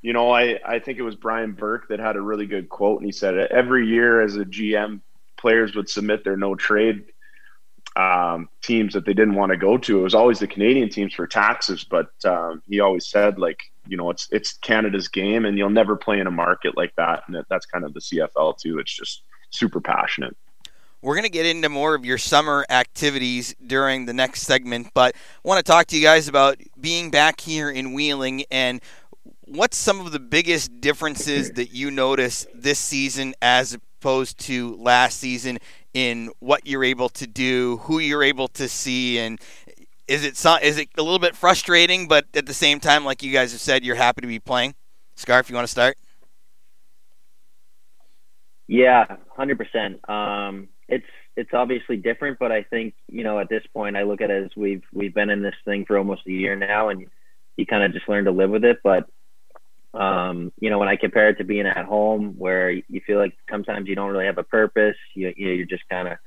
[0.00, 3.00] you know, I, I think it was Brian Burke that had a really good quote,
[3.00, 5.02] and he said every year as a GM,
[5.36, 7.04] players would submit their no trade
[7.96, 10.00] um, teams that they didn't want to go to.
[10.00, 13.96] It was always the Canadian teams for taxes, but um, he always said like, you
[13.96, 17.22] know, it's it's Canada's game, and you'll never play in a market like that.
[17.26, 18.78] And that's kind of the CFL too.
[18.78, 20.36] It's just super passionate.
[21.02, 25.14] We're going to get into more of your summer activities during the next segment, but
[25.14, 28.80] I want to talk to you guys about being back here in Wheeling and
[29.42, 35.20] what's some of the biggest differences that you notice this season as opposed to last
[35.20, 35.58] season
[35.96, 39.40] in what you're able to do, who you're able to see, and
[40.06, 40.32] is it
[40.62, 43.62] is it a little bit frustrating, but at the same time, like you guys have
[43.62, 44.74] said, you're happy to be playing?
[45.14, 45.96] Scarf, you want to start?
[48.68, 50.06] Yeah, hundred percent.
[50.06, 54.20] Um, it's it's obviously different, but I think you know at this point I look
[54.20, 57.06] at it as we've we've been in this thing for almost a year now, and
[57.56, 58.80] you kind of just learn to live with it.
[58.84, 59.08] But
[59.94, 63.34] um, you know, when I compare it to being at home, where you feel like
[63.50, 66.18] sometimes you don't really have a purpose, you, you're just kind of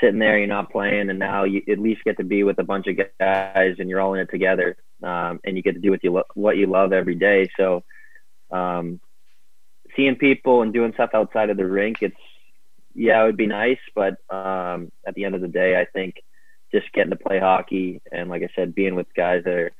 [0.00, 2.64] sitting there, you're not playing, and now you at least get to be with a
[2.64, 5.90] bunch of guys, and you're all in it together, um, and you get to do
[5.90, 7.48] what you lo- what you love every day.
[7.58, 7.84] So,
[8.50, 9.00] um,
[9.96, 12.16] seeing people and doing stuff outside of the rink, it's
[12.94, 16.14] yeah, it would be nice, but um, at the end of the day, I think
[16.72, 19.72] just getting to play hockey and, like I said, being with guys that are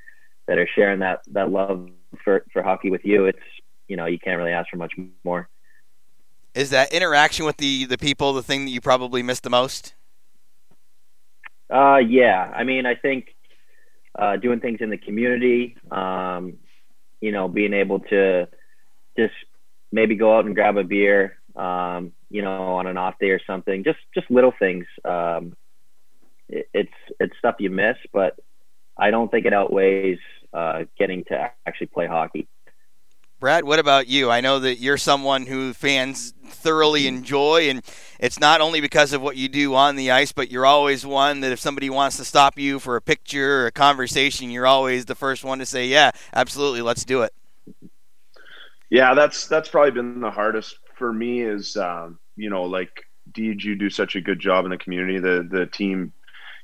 [0.46, 1.88] that are sharing that that love
[2.22, 3.38] for for hockey with you, it's
[3.88, 4.92] you know you can't really ask for much
[5.24, 5.48] more.
[6.55, 9.94] Is that interaction with the the people the thing that you probably miss the most?
[11.70, 12.53] Uh, yeah.
[12.55, 13.35] I mean, I think
[14.16, 16.59] uh, doing things in the community, um,
[17.20, 18.46] you know, being able to
[19.18, 19.35] just
[19.90, 23.40] maybe go out and grab a beer, um, you know, on an off day or
[23.46, 23.83] something.
[23.83, 24.87] Just just little things.
[25.05, 25.57] Um,
[26.48, 28.38] it, it's it's stuff you miss, but
[28.97, 30.19] I don't think it outweighs
[30.53, 32.49] uh, getting to actually play hockey.
[33.41, 34.31] Brad, what about you?
[34.31, 37.83] I know that you're someone who fans thoroughly enjoy, and
[38.19, 41.41] it's not only because of what you do on the ice, but you're always one
[41.41, 45.05] that if somebody wants to stop you for a picture or a conversation, you're always
[45.05, 47.35] the first one to say, "Yeah, absolutely, let's do it."
[48.89, 51.43] Yeah, that's that's probably been the hardest for me.
[51.43, 55.19] Is um, you know, like Deej, you do such a good job in the community.
[55.19, 56.13] The the team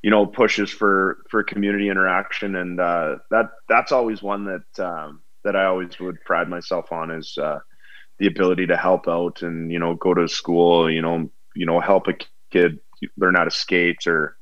[0.02, 2.56] you know pushes for for community interaction.
[2.56, 7.10] And uh, that that's always one that um, that I always would pride myself on
[7.10, 7.60] is uh,
[8.18, 11.80] the ability to help out and you know go to school you know you know
[11.80, 12.14] help a
[12.50, 12.78] kid
[13.16, 14.36] learn how to skate or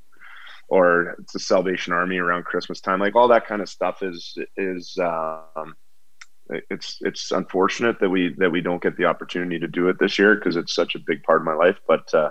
[0.68, 3.00] or it's the Salvation Army around Christmas time.
[3.00, 5.74] Like all that kind of stuff is is um,
[6.70, 10.18] it's it's unfortunate that we that we don't get the opportunity to do it this
[10.18, 11.78] year because it's such a big part of my life.
[11.86, 12.30] But uh,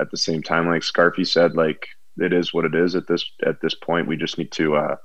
[0.00, 1.86] at the same time like Scarfy said like
[2.18, 4.08] it is what it is at this at this point.
[4.08, 4.96] We just need to uh,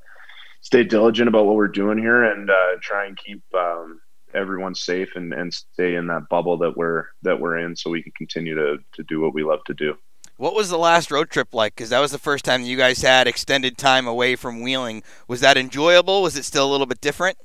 [0.61, 3.99] stay diligent about what we're doing here and uh, try and keep um,
[4.33, 8.03] everyone safe and, and stay in that bubble that we're that we're in, so we
[8.03, 9.97] can continue to to do what we love to do.
[10.37, 11.75] What was the last road trip like?
[11.75, 15.03] Because that was the first time you guys had extended time away from Wheeling.
[15.27, 16.21] Was that enjoyable?
[16.21, 17.37] Was it still a little bit different?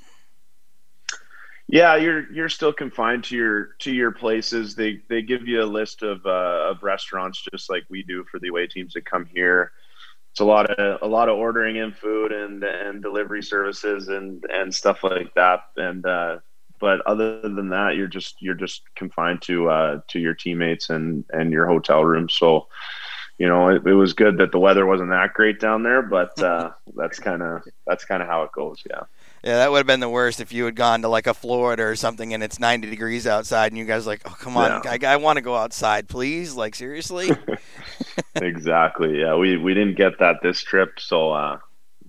[1.74, 4.76] Yeah, you're you're still confined to your to your places.
[4.76, 8.38] They they give you a list of uh, of restaurants just like we do for
[8.38, 9.72] the away teams that come here.
[10.32, 14.44] It's a lot of a lot of ordering in food and and delivery services and
[14.52, 15.62] and stuff like that.
[15.76, 16.38] And uh,
[16.80, 21.24] but other than that, you're just you're just confined to uh, to your teammates and
[21.32, 22.28] and your hotel room.
[22.28, 22.68] So
[23.38, 26.40] you know, it, it was good that the weather wasn't that great down there, but
[26.40, 28.80] uh, that's kind of that's kind of how it goes.
[28.88, 29.02] Yeah.
[29.44, 31.82] Yeah, that would have been the worst if you had gone to like a Florida
[31.82, 34.96] or something and it's 90 degrees outside and you guys like, oh come on, yeah.
[35.02, 36.54] I, I want to go outside, please.
[36.54, 37.30] Like seriously.
[38.36, 39.20] exactly.
[39.20, 41.58] Yeah, we we didn't get that this trip, so uh,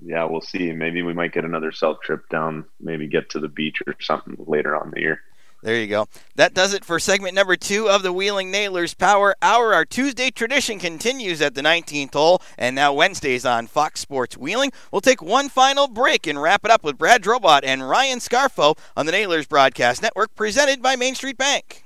[0.01, 0.71] yeah, we'll see.
[0.71, 2.65] Maybe we might get another self trip down.
[2.79, 5.21] Maybe get to the beach or something later on the year.
[5.65, 6.07] There you go.
[6.35, 9.73] That does it for segment number two of the Wheeling Nailers Power Hour.
[9.73, 14.71] Our Tuesday tradition continues at the 19th hole, and now Wednesdays on Fox Sports Wheeling.
[14.91, 18.77] We'll take one final break and wrap it up with Brad Drobot and Ryan Scarfo
[18.95, 21.84] on the Nailers Broadcast Network, presented by Main Street Bank.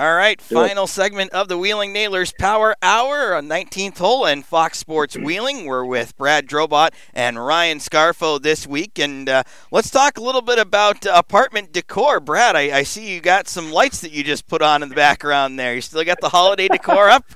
[0.00, 4.78] All right, final segment of the Wheeling Nailers Power Hour on 19th hole and Fox
[4.78, 5.66] Sports Wheeling.
[5.66, 10.40] We're with Brad Drobot and Ryan Scarfo this week, and uh, let's talk a little
[10.40, 12.18] bit about uh, apartment decor.
[12.18, 14.94] Brad, I, I see you got some lights that you just put on in the
[14.94, 15.74] background there.
[15.74, 17.26] You still got the holiday decor up?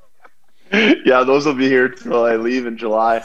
[0.72, 3.22] yeah, those will be here till I leave in July.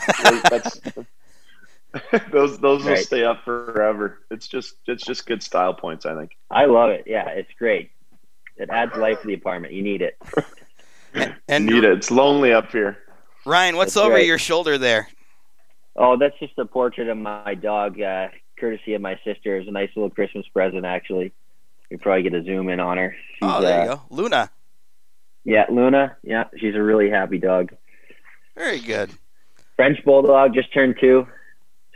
[0.49, 0.81] That's,
[2.29, 4.19] those those will stay up forever.
[4.29, 6.35] It's just it's just good style points, I think.
[6.49, 7.05] I love it.
[7.07, 7.91] Yeah, it's great.
[8.57, 9.73] It adds life to the apartment.
[9.73, 10.17] You need it.
[11.49, 11.91] And Need it.
[11.91, 12.97] It's lonely up here.
[13.45, 14.25] Ryan, what's That's over right.
[14.25, 15.09] your shoulder there?
[15.97, 19.57] Oh, that's just a portrait of my dog, uh, courtesy of my sister.
[19.57, 21.33] It's a nice little Christmas present, actually.
[21.89, 23.13] You probably get a zoom in on her.
[23.33, 24.01] She's, Oh, there you uh, go.
[24.09, 24.49] Luna.
[25.43, 26.15] Yeah, Luna.
[26.23, 27.73] Yeah, she's a really happy dog.
[28.55, 29.11] Very good.
[29.75, 31.27] French bulldog just turned two.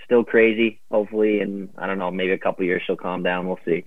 [0.05, 0.79] Still crazy.
[0.91, 3.47] Hopefully, and I don't know, maybe a couple years she'll calm down.
[3.47, 3.85] We'll see.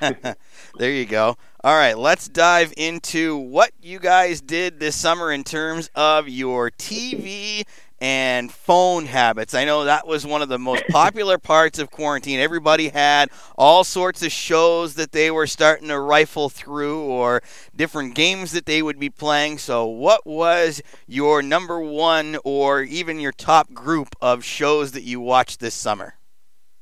[0.78, 1.36] there you go.
[1.64, 6.70] All right, let's dive into what you guys did this summer in terms of your
[6.70, 7.64] TV
[8.00, 9.54] and phone habits.
[9.54, 12.40] I know that was one of the most popular parts of quarantine.
[12.40, 17.42] Everybody had all sorts of shows that they were starting to rifle through or
[17.76, 19.58] different games that they would be playing.
[19.58, 25.20] So, what was your number one or even your top group of shows that you
[25.20, 26.14] watched this summer?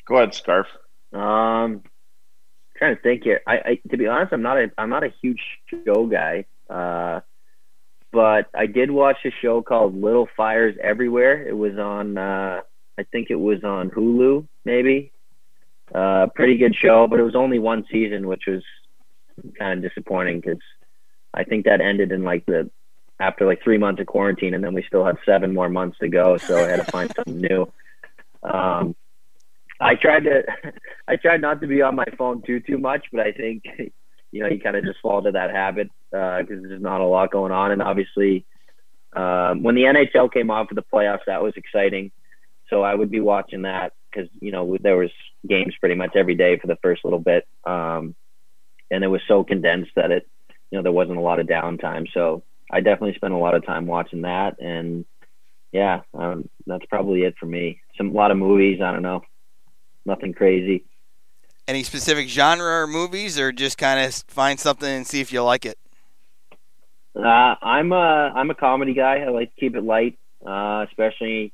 [0.05, 0.67] Go ahead, Scarf.
[1.13, 1.83] Um,
[2.77, 3.41] trying to think here.
[3.47, 6.47] I, I to be honest, I'm not a I'm not a huge show guy.
[6.71, 7.21] Uh,
[8.13, 11.47] but I did watch a show called Little Fires Everywhere.
[11.47, 12.61] It was on uh,
[12.99, 15.13] I think it was on Hulu, maybe.
[15.95, 18.63] Uh, pretty good show, but it was only one season, which was
[19.59, 20.61] kind of disappointing because
[21.33, 22.71] I think that ended in like the
[23.21, 26.09] after like three months of quarantine, and then we still had seven more months to
[26.09, 27.73] go, so I had to find something new.
[28.43, 28.95] Um,
[29.81, 30.43] I tried to,
[31.09, 33.65] I tried not to be on my phone too too much, but I think,
[34.31, 37.31] you know, you kind of just fall into that habit because there's not a lot
[37.31, 38.45] going on, and obviously,
[39.15, 42.11] um, when the NHL came off for the playoffs, that was exciting.
[42.69, 45.11] So I would be watching that because you know there was
[45.49, 48.15] games pretty much every day for the first little bit, um,
[48.91, 50.29] and it was so condensed that it,
[50.71, 52.07] you know, there wasn't a lot of downtime.
[52.13, 55.07] So I definitely spent a lot of time watching that, and
[55.73, 57.81] yeah, um, that's probably it for me.
[57.97, 58.81] Some a lot of movies.
[58.83, 59.23] I don't know,
[60.05, 60.85] nothing crazy.
[61.69, 65.43] Any specific genre or movies, or just kind of find something and see if you
[65.43, 65.79] like it?
[67.15, 69.19] Uh, I'm a I'm a comedy guy.
[69.19, 71.53] I like to keep it light, uh, especially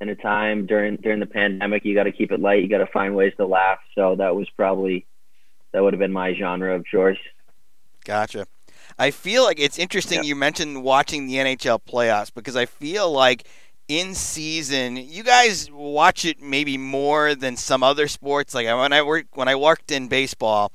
[0.00, 1.84] in a time during during the pandemic.
[1.84, 2.60] You got to keep it light.
[2.62, 3.78] You got to find ways to laugh.
[3.94, 5.06] So that was probably
[5.72, 7.18] that would have been my genre of choice.
[8.04, 8.46] Gotcha.
[8.98, 10.24] I feel like it's interesting Yeah.
[10.24, 13.46] you mentioned watching the NHL playoffs because I feel like
[13.92, 18.54] in season you guys watch it maybe more than some other sports.
[18.54, 20.72] Like when I worked when I worked in baseball,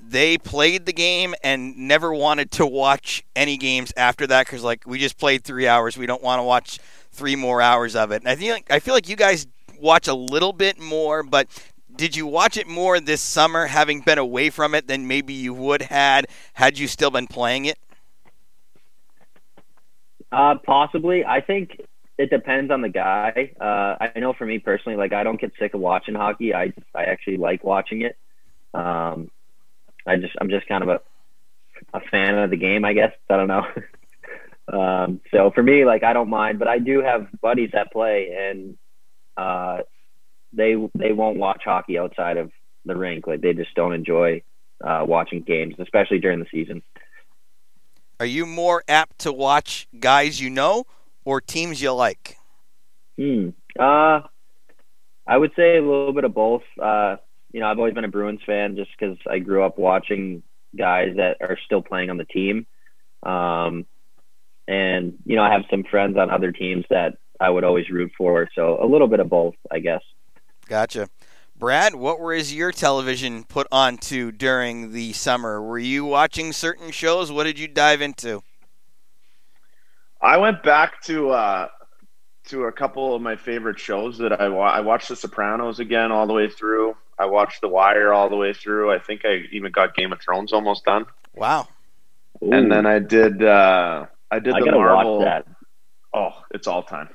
[0.00, 4.82] they played the game and never wanted to watch any games after that because like
[4.84, 5.96] we just played three hours.
[5.96, 6.80] We don't want to watch
[7.12, 8.22] three more hours of it.
[8.22, 9.46] And I feel like I feel like you guys
[9.78, 11.46] watch a little bit more, but
[11.94, 15.54] did you watch it more this summer, having been away from it, than maybe you
[15.54, 17.78] would had had you still been playing it?
[20.32, 21.24] Uh, possibly.
[21.24, 21.80] I think
[22.20, 23.52] it depends on the guy.
[23.58, 26.54] Uh, I know for me personally, like I don't get sick of watching hockey.
[26.54, 28.14] I I actually like watching it.
[28.74, 29.30] Um,
[30.06, 31.00] I just I'm just kind of a
[31.94, 33.12] a fan of the game, I guess.
[33.30, 33.66] I don't know.
[34.78, 38.36] um, so for me, like I don't mind, but I do have buddies that play,
[38.38, 38.76] and
[39.38, 39.78] uh,
[40.52, 42.50] they they won't watch hockey outside of
[42.84, 43.26] the rink.
[43.26, 44.42] Like they just don't enjoy
[44.84, 46.82] uh, watching games, especially during the season.
[48.18, 50.84] Are you more apt to watch guys you know
[51.24, 52.38] or teams you like?
[53.18, 53.50] Hmm.
[53.78, 54.22] Uh,
[55.26, 56.62] I would say a little bit of both.
[56.80, 57.16] Uh,
[57.52, 60.42] you know, I've always been a Bruins fan just because I grew up watching
[60.76, 62.66] guys that are still playing on the team.
[63.22, 63.86] Um,
[64.66, 68.12] and you know, I have some friends on other teams that I would always root
[68.16, 68.48] for.
[68.54, 70.02] So a little bit of both, I guess.
[70.68, 71.08] Gotcha.
[71.56, 75.60] Brad, what was your television put onto during the summer?
[75.60, 77.30] Were you watching certain shows?
[77.30, 78.42] What did you dive into?
[80.30, 81.68] I went back to uh,
[82.50, 86.12] to a couple of my favorite shows that I wa- I watched The Sopranos again
[86.12, 86.96] all the way through.
[87.18, 88.92] I watched The Wire all the way through.
[88.92, 91.06] I think I even got Game of Thrones almost done.
[91.34, 91.66] Wow.
[92.40, 95.18] And then I did uh, I did I the Marvel.
[95.22, 95.48] that.
[96.14, 97.08] Oh, it's all time.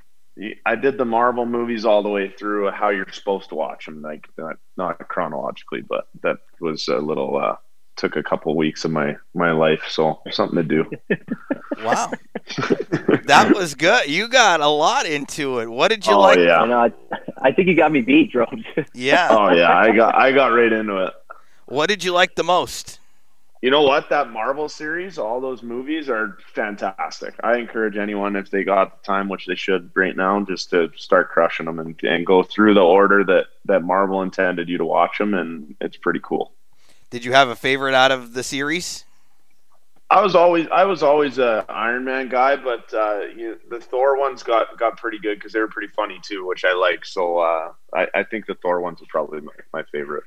[0.65, 2.69] I did the Marvel movies all the way through.
[2.71, 7.37] How you're supposed to watch them, like not, not chronologically, but that was a little.
[7.37, 7.55] Uh,
[7.95, 10.89] took a couple weeks of my my life, so something to do.
[11.83, 12.11] Wow.
[13.25, 14.07] that was good.
[14.07, 15.69] You got a lot into it.
[15.69, 16.39] What did you oh like?
[16.39, 16.79] I yeah, know.
[16.79, 16.91] I,
[17.41, 18.63] I think you got me beat, Drobes.
[18.93, 19.27] Yeah.
[19.31, 19.75] oh yeah.
[19.77, 21.13] I got I got right into it.
[21.65, 22.99] What did you like the most?
[23.61, 24.09] You know what?
[24.09, 27.33] That Marvel series, all those movies are fantastic.
[27.43, 30.91] I encourage anyone, if they got the time, which they should right now, just to
[30.95, 34.85] start crushing them and, and go through the order that, that Marvel intended you to
[34.85, 35.33] watch them.
[35.33, 36.51] And it's pretty cool.
[37.09, 39.05] Did you have a favorite out of the series?
[40.09, 44.17] I was always I was always a Iron Man guy, but uh, you the Thor
[44.17, 47.05] ones got got pretty good because they were pretty funny too, which I like.
[47.05, 50.23] So uh, I, I think the Thor ones are probably my, my favorite.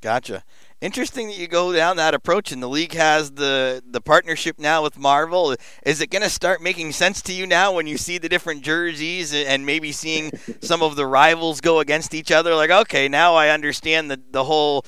[0.00, 0.44] Gotcha.
[0.80, 4.82] Interesting that you go down that approach, and the league has the the partnership now
[4.82, 5.54] with Marvel.
[5.84, 8.62] Is it going to start making sense to you now when you see the different
[8.62, 12.54] jerseys and maybe seeing some of the rivals go against each other?
[12.54, 14.86] Like, okay, now I understand the the whole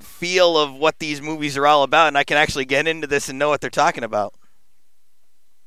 [0.00, 3.28] feel of what these movies are all about, and I can actually get into this
[3.28, 4.34] and know what they're talking about.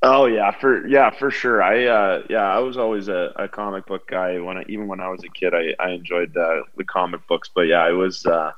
[0.04, 1.62] Oh yeah, for yeah for sure.
[1.62, 5.00] I uh, yeah I was always a, a, comic book guy when I, even when
[5.00, 5.54] I was a kid.
[5.54, 8.26] I, I enjoyed uh, the comic books, but yeah, I was.
[8.26, 8.52] Uh,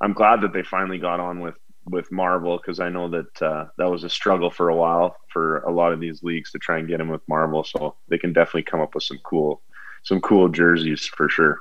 [0.00, 3.66] I'm glad that they finally got on with with Marvel because I know that uh,
[3.76, 6.78] that was a struggle for a while for a lot of these leagues to try
[6.78, 7.62] and get in with Marvel.
[7.62, 9.60] So they can definitely come up with some cool
[10.02, 11.60] some cool jerseys for sure.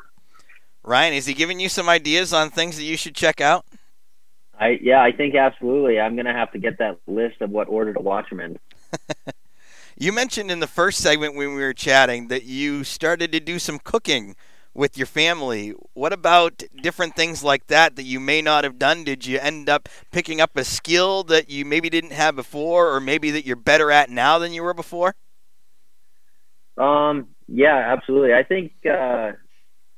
[0.86, 3.66] Ryan, is he giving you some ideas on things that you should check out?
[4.58, 6.00] I yeah, I think absolutely.
[6.00, 8.60] I'm gonna have to get that list of what order to watch them in.
[9.98, 13.60] you mentioned in the first segment when we were chatting that you started to do
[13.60, 14.36] some cooking
[14.74, 15.74] with your family.
[15.94, 19.04] What about different things like that that you may not have done?
[19.04, 23.00] Did you end up picking up a skill that you maybe didn't have before, or
[23.00, 25.16] maybe that you're better at now than you were before?
[26.78, 28.34] Um, yeah, absolutely.
[28.34, 29.32] I think uh,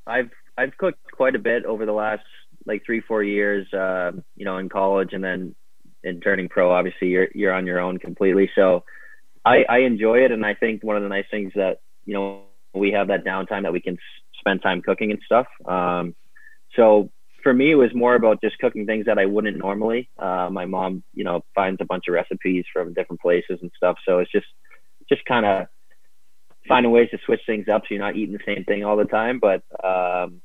[0.06, 2.24] I've I've cooked quite a bit over the last
[2.66, 3.72] like three four years.
[3.74, 5.56] Uh, you know, in college and then
[6.04, 6.72] in turning pro.
[6.72, 8.50] Obviously, you're you're on your own completely.
[8.56, 8.84] So
[9.46, 12.42] I, I enjoy it, and I think one of the nice things that you know
[12.74, 13.98] we have that downtime that we can
[14.40, 15.48] spend time cooking and stuff.
[15.66, 16.16] Um,
[16.76, 17.10] so
[17.44, 20.10] for me, it was more about just cooking things that I wouldn't normally.
[20.18, 23.98] Uh, my mom, you know, finds a bunch of recipes from different places and stuff.
[24.06, 24.48] So it's just,
[25.08, 25.68] just kind of
[26.68, 29.06] finding ways to switch things up so you're not eating the same thing all the
[29.06, 29.40] time.
[29.40, 30.42] But um,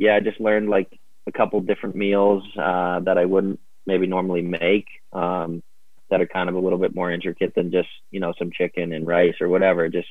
[0.00, 4.40] yeah, I just learned like a couple different meals uh, that I wouldn't maybe normally
[4.40, 5.62] make um,
[6.08, 8.94] that are kind of a little bit more intricate than just you know some chicken
[8.94, 9.90] and rice or whatever.
[9.90, 10.08] Just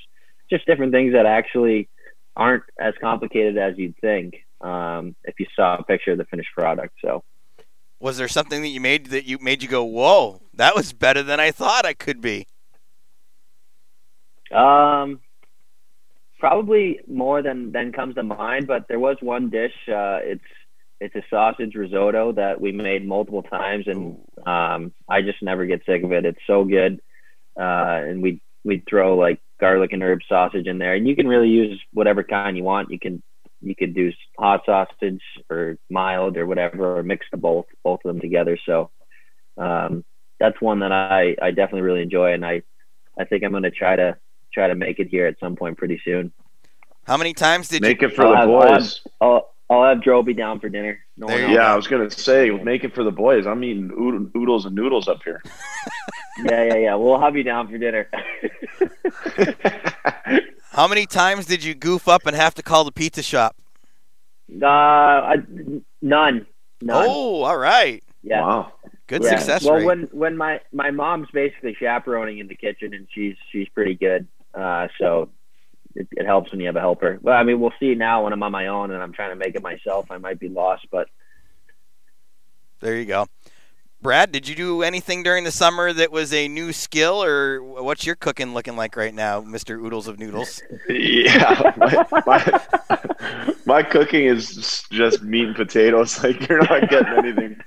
[0.47, 1.89] just different things that actually
[2.35, 6.51] aren't as complicated as you'd think um, if you saw a picture of the finished
[6.55, 6.93] product.
[7.03, 7.23] So,
[7.99, 11.23] was there something that you made that you made you go, "Whoa, that was better
[11.23, 12.45] than I thought I could be"?
[14.51, 15.19] Um,
[16.39, 19.73] probably more than than comes to mind, but there was one dish.
[19.87, 20.41] Uh, it's
[20.99, 25.85] it's a sausage risotto that we made multiple times, and um, I just never get
[25.85, 26.25] sick of it.
[26.25, 27.01] It's so good,
[27.59, 31.27] uh, and we we'd throw like garlic and herb sausage in there, and you can
[31.27, 32.91] really use whatever kind you want.
[32.91, 33.21] You can
[33.61, 38.09] you could do hot sausage or mild or whatever, or mix the both both of
[38.09, 38.57] them together.
[38.65, 38.91] So
[39.57, 40.03] um,
[40.39, 42.63] that's one that I I definitely really enjoy, and I
[43.17, 44.17] I think I'm going to try to
[44.53, 46.31] try to make it here at some point pretty soon.
[47.05, 49.01] How many times did make you make it for I'll the have, boys?
[49.21, 50.99] I'll have, I'll, I'll have Droby down for dinner.
[51.17, 53.45] No yeah, I was gonna say make it for the boys.
[53.45, 53.91] I'm eating
[54.35, 55.43] oodles and noodles up here.
[56.45, 56.95] yeah, yeah, yeah.
[56.95, 58.09] We'll have you down for dinner.
[60.71, 63.55] How many times did you goof up and have to call the pizza shop?
[64.61, 65.35] Uh, I,
[66.01, 66.47] none.
[66.81, 67.05] None.
[67.07, 68.03] Oh, all right.
[68.23, 68.41] Yeah.
[68.41, 68.73] Wow.
[69.07, 69.37] Good yeah.
[69.37, 69.85] success well, rate.
[69.85, 74.27] when when my my mom's basically chaperoning in the kitchen, and she's she's pretty good.
[74.53, 75.29] Uh, so
[75.95, 77.19] it, it helps when you have a helper.
[77.21, 79.35] But I mean, we'll see now when I'm on my own and I'm trying to
[79.35, 80.11] make it myself.
[80.11, 81.09] I might be lost, but
[82.79, 83.27] there you go.
[84.01, 88.05] Brad, did you do anything during the summer that was a new skill, or what's
[88.05, 90.61] your cooking looking like right now, Mister Oodles of Noodles?
[90.89, 96.17] Yeah, my, my, my, cooking is just meat and potatoes.
[96.23, 97.61] Like you're not getting anything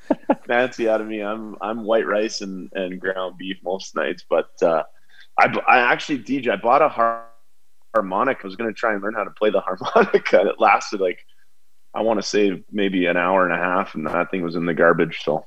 [0.47, 1.23] fancy out of me.
[1.23, 4.25] I'm I'm white rice and, and ground beef most nights.
[4.29, 4.85] But uh,
[5.39, 7.27] I I actually DJ I bought a har-
[7.95, 8.41] harmonica.
[8.45, 10.41] I was going to try and learn how to play the harmonica.
[10.41, 11.19] And it lasted like
[11.95, 14.67] I want to say maybe an hour and a half, and that thing was in
[14.67, 15.23] the garbage.
[15.25, 15.45] So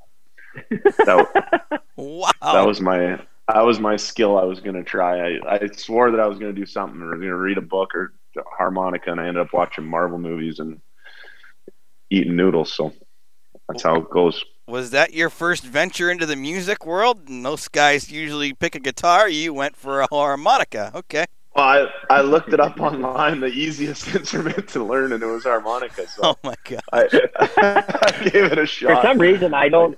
[1.06, 2.32] that, wow.
[2.42, 5.36] That was my that was my skill I was going to try.
[5.36, 7.62] I, I swore that I was going to do something or going to read a
[7.62, 8.14] book or
[8.58, 10.82] harmonica, and I ended up watching Marvel movies and
[12.10, 12.74] eating noodles.
[12.74, 12.94] So
[13.68, 14.44] that's how it goes.
[14.68, 17.30] Was that your first venture into the music world?
[17.30, 19.30] Most guys usually pick a guitar.
[19.30, 20.91] You went for a harmonica.
[20.95, 21.26] Okay.
[21.55, 21.66] Well,
[22.09, 26.07] I, I looked it up online, the easiest instrument to learn, and it was harmonica.
[26.07, 26.82] So oh my god!
[26.91, 27.03] I,
[28.18, 29.01] I gave it a shot.
[29.01, 29.97] For some reason, I don't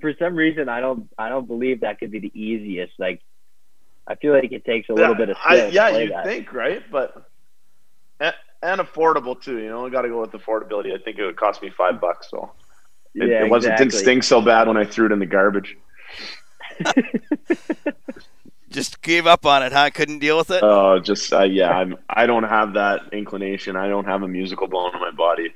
[0.00, 2.98] for some reason I don't I don't believe that could be the easiest.
[2.98, 3.22] Like
[4.06, 5.66] I feel like it takes a little yeah, bit of skill.
[5.66, 7.30] I, yeah, you think right, but
[8.18, 9.58] and, and affordable too.
[9.58, 10.92] You know, I got to go with affordability.
[10.92, 12.50] I think it would cost me five bucks, so
[13.14, 13.84] it, yeah, it wasn't exactly.
[13.90, 15.76] didn't stink so bad when I threw it in the garbage.
[18.70, 19.90] just gave up on it, huh?
[19.92, 20.62] Couldn't deal with it.
[20.62, 21.70] Oh, uh, just uh, yeah.
[21.70, 21.96] I'm.
[22.08, 23.76] I don't have that inclination.
[23.76, 25.54] I don't have a musical bone in my body.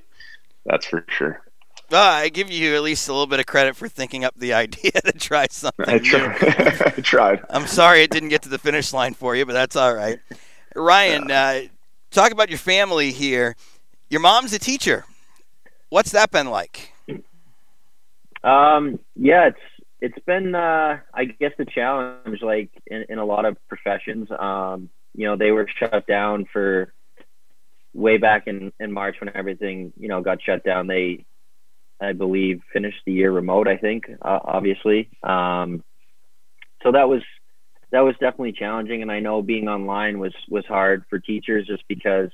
[0.65, 1.43] That's for sure.
[1.91, 4.55] Well, I give you at least a little bit of credit for thinking up the
[4.55, 6.37] idea to try something I tried.
[6.87, 7.45] I tried.
[7.51, 10.19] I'm sorry it didn't get to the finish line for you, but that's all right.
[10.75, 11.63] Ryan, yeah.
[11.65, 11.69] uh,
[12.11, 13.57] talk about your family here.
[14.09, 15.05] Your mom's a teacher.
[15.91, 16.92] What's that been like?
[18.45, 23.45] Um, yeah, it's it's been uh, I guess the challenge like in, in a lot
[23.45, 24.29] of professions.
[24.37, 26.93] Um, you know, they were shut down for
[27.95, 30.87] way back in, in March when everything, you know, got shut down.
[30.87, 31.25] They
[32.03, 33.69] I believe, finished the year remote.
[33.69, 35.09] I think, uh, obviously.
[35.23, 35.85] Um,
[36.83, 37.23] so that was
[37.93, 41.85] that was definitely challenging, and I know being online was was hard for teachers just
[41.89, 42.31] because,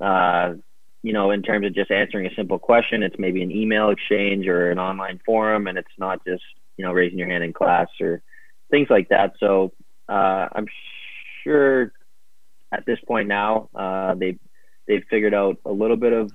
[0.00, 0.54] uh,
[1.02, 4.46] you know, in terms of just answering a simple question, it's maybe an email exchange
[4.46, 6.42] or an online forum, and it's not just
[6.76, 8.22] you know raising your hand in class or
[8.70, 9.32] things like that.
[9.40, 9.72] So
[10.08, 10.66] uh, I'm
[11.44, 11.92] sure
[12.72, 14.38] at this point now uh, they
[14.86, 16.32] they've figured out a little bit of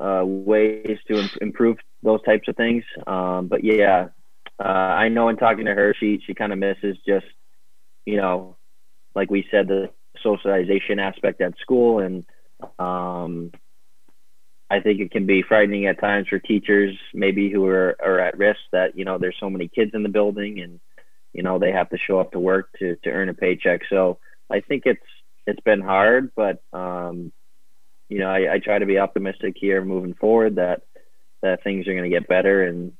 [0.00, 2.84] uh, ways to Im- improve those types of things.
[3.06, 4.08] Um, but yeah,
[4.62, 7.26] uh, I know in talking to her, she she kind of misses just
[8.04, 8.56] you know,
[9.14, 9.90] like we said, the
[10.22, 12.24] socialization aspect at school, and
[12.78, 13.52] um,
[14.70, 18.38] I think it can be frightening at times for teachers, maybe who are, are at
[18.38, 20.80] risk that you know there's so many kids in the building and
[21.32, 23.82] you know they have to show up to work to to earn a paycheck.
[23.88, 24.18] So
[24.50, 25.00] I think it's
[25.46, 27.32] it's been hard, but um,
[28.08, 30.82] you know, I, I try to be optimistic here moving forward that
[31.42, 32.92] that things are going to get better and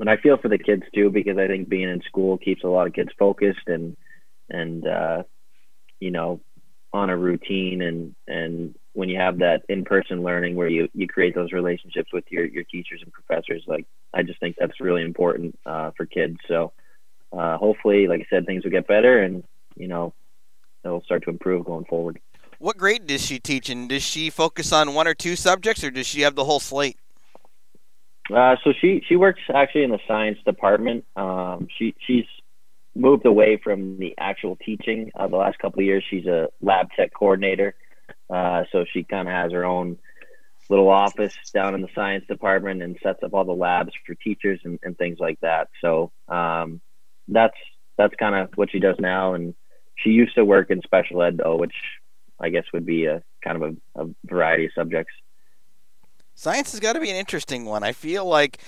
[0.00, 2.68] and I feel for the kids too because I think being in school keeps a
[2.68, 3.96] lot of kids focused and
[4.48, 5.22] and uh,
[6.00, 6.40] you know
[6.92, 11.34] on a routine and and when you have that in-person learning where you you create
[11.34, 15.58] those relationships with your your teachers and professors like I just think that's really important
[15.66, 16.72] uh, for kids so
[17.32, 19.44] uh, hopefully like I said things will get better and
[19.76, 20.14] you know
[20.84, 22.20] it'll start to improve going forward.
[22.58, 25.90] What grade does she teach, and does she focus on one or two subjects, or
[25.90, 26.96] does she have the whole slate?
[28.34, 31.04] Uh, so she she works actually in the science department.
[31.16, 32.24] Um, she she's
[32.94, 35.10] moved away from the actual teaching.
[35.14, 37.74] Uh, the last couple of years, she's a lab tech coordinator.
[38.28, 39.98] Uh, so she kind of has her own
[40.68, 44.60] little office down in the science department and sets up all the labs for teachers
[44.64, 45.68] and, and things like that.
[45.80, 46.80] So um,
[47.26, 47.56] that's
[47.96, 49.34] that's kind of what she does now.
[49.34, 49.54] And
[49.96, 51.74] she used to work in special ed though, which
[52.38, 55.12] I guess would be a kind of a, a variety of subjects.
[56.34, 57.82] Science has got to be an interesting one.
[57.82, 58.60] I feel like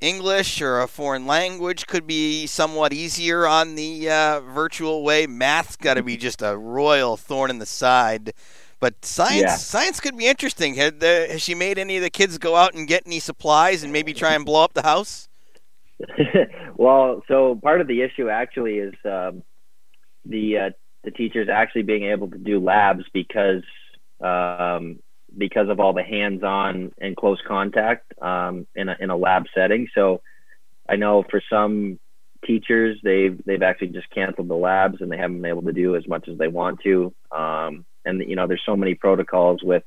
[0.00, 5.26] English or a foreign language could be somewhat easier on the uh, virtual way.
[5.26, 8.32] Math's got to be just a royal thorn in the side.
[8.80, 9.56] But science, yeah.
[9.56, 10.74] science could be interesting.
[10.74, 13.82] Had the, has she made any of the kids go out and get any supplies
[13.82, 15.28] and maybe try and blow up the house?
[16.76, 19.42] well, so part of the issue actually is um,
[20.24, 20.70] the uh,
[21.02, 23.64] the teachers actually being able to do labs because
[24.20, 25.00] um,
[25.36, 29.88] because of all the hands-on and close contact um, in a in a lab setting.
[29.94, 30.22] So
[30.88, 31.98] I know for some
[32.46, 35.96] teachers they've they've actually just canceled the labs and they haven't been able to do
[35.96, 37.14] as much as they want to.
[37.30, 39.82] Um, and you know there's so many protocols with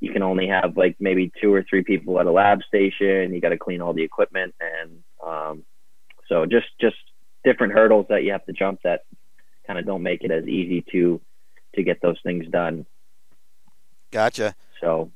[0.00, 3.32] you can only have like maybe two or three people at a lab station.
[3.32, 5.64] You got to clean all the equipment and um,
[6.28, 6.96] so just just
[7.44, 9.02] different hurdles that you have to jump that
[9.66, 11.20] kind of don't make it as easy to
[11.74, 12.86] to get those things done.
[14.14, 14.54] Gotcha.
[14.80, 15.10] So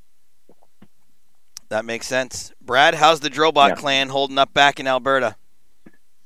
[1.68, 2.52] that makes sense.
[2.60, 3.74] Brad, how's the Drobot yeah.
[3.76, 5.36] clan holding up back in Alberta?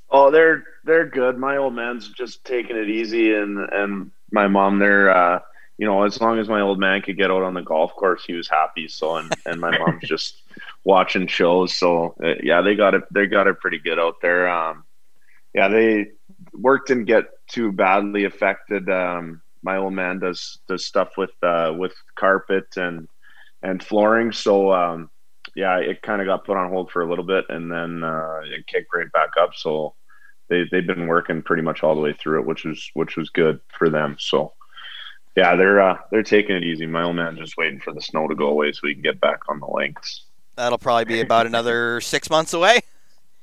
[0.09, 1.37] Oh, they're they're good.
[1.37, 5.41] My old man's just taking it easy, and and my mom, they're uh,
[5.77, 8.25] you know, as long as my old man could get out on the golf course,
[8.25, 8.89] he was happy.
[8.89, 10.41] So, and and my mom's just
[10.83, 11.75] watching shows.
[11.75, 13.03] So, uh, yeah, they got it.
[13.13, 14.49] They got it pretty good out there.
[14.49, 14.85] Um,
[15.55, 16.07] yeah, they
[16.55, 18.89] work didn't get too badly affected.
[18.89, 23.09] Um, my old man does does stuff with uh, with carpet and
[23.63, 25.11] and flooring, so um,
[25.55, 28.41] yeah, it kind of got put on hold for a little bit, and then uh,
[28.45, 29.55] it kicked right back up.
[29.55, 29.95] So
[30.49, 33.31] they they've been working pretty much all the way through it, which was which was
[33.31, 34.17] good for them.
[34.19, 34.53] So
[35.37, 36.87] yeah, they're uh, they're taking it easy.
[36.87, 39.21] My old man just waiting for the snow to go away so we can get
[39.21, 40.25] back on the links.
[40.57, 42.81] That'll probably be about another six months away.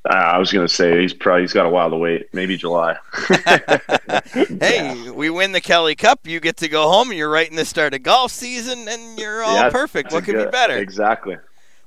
[0.10, 2.34] Uh, I was going to say he's probably he's got a while to wait.
[2.34, 2.98] Maybe July.
[3.28, 5.12] hey, yeah.
[5.12, 6.26] we win the Kelly Cup.
[6.26, 7.12] You get to go home.
[7.12, 10.14] You're right in the start of golf season, and you're all yeah, perfect.
[10.14, 10.78] What could good, be better?
[10.78, 11.38] Exactly.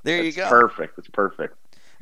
[0.03, 0.49] There it's you go.
[0.49, 0.97] Perfect.
[0.99, 1.55] It's perfect.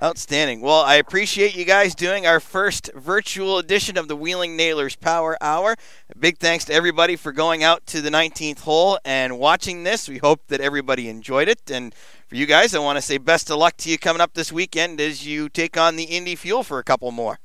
[0.04, 0.62] Outstanding.
[0.62, 5.38] Well, I appreciate you guys doing our first virtual edition of the Wheeling Nailers Power
[5.40, 5.76] Hour.
[6.20, 10.10] big thanks to everybody for going out to the 19th hole and watching this.
[10.10, 11.70] We hope that everybody enjoyed it.
[11.70, 11.94] And
[12.32, 14.54] for you guys, I want to say best of luck to you coming up this
[14.54, 17.40] weekend as you take on the Indy Fuel for a couple more.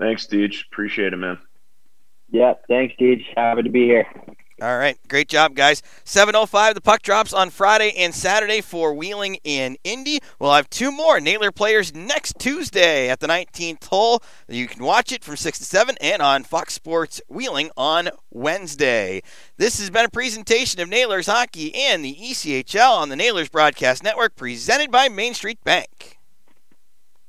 [0.00, 0.66] Thanks, Deej.
[0.66, 1.38] Appreciate it, man.
[2.32, 3.22] Yeah, thanks, Deej.
[3.36, 4.08] Happy to be here.
[4.62, 5.82] All right, great job, guys.
[6.04, 6.74] 7:05.
[6.74, 10.20] The puck drops on Friday and Saturday for Wheeling in Indy.
[10.38, 14.22] We'll have two more Nailer players next Tuesday at the 19th hole.
[14.48, 19.22] You can watch it from six to seven and on Fox Sports Wheeling on Wednesday.
[19.56, 24.04] This has been a presentation of Nailers hockey and the ECHL on the Nailers Broadcast
[24.04, 26.18] Network, presented by Main Street Bank.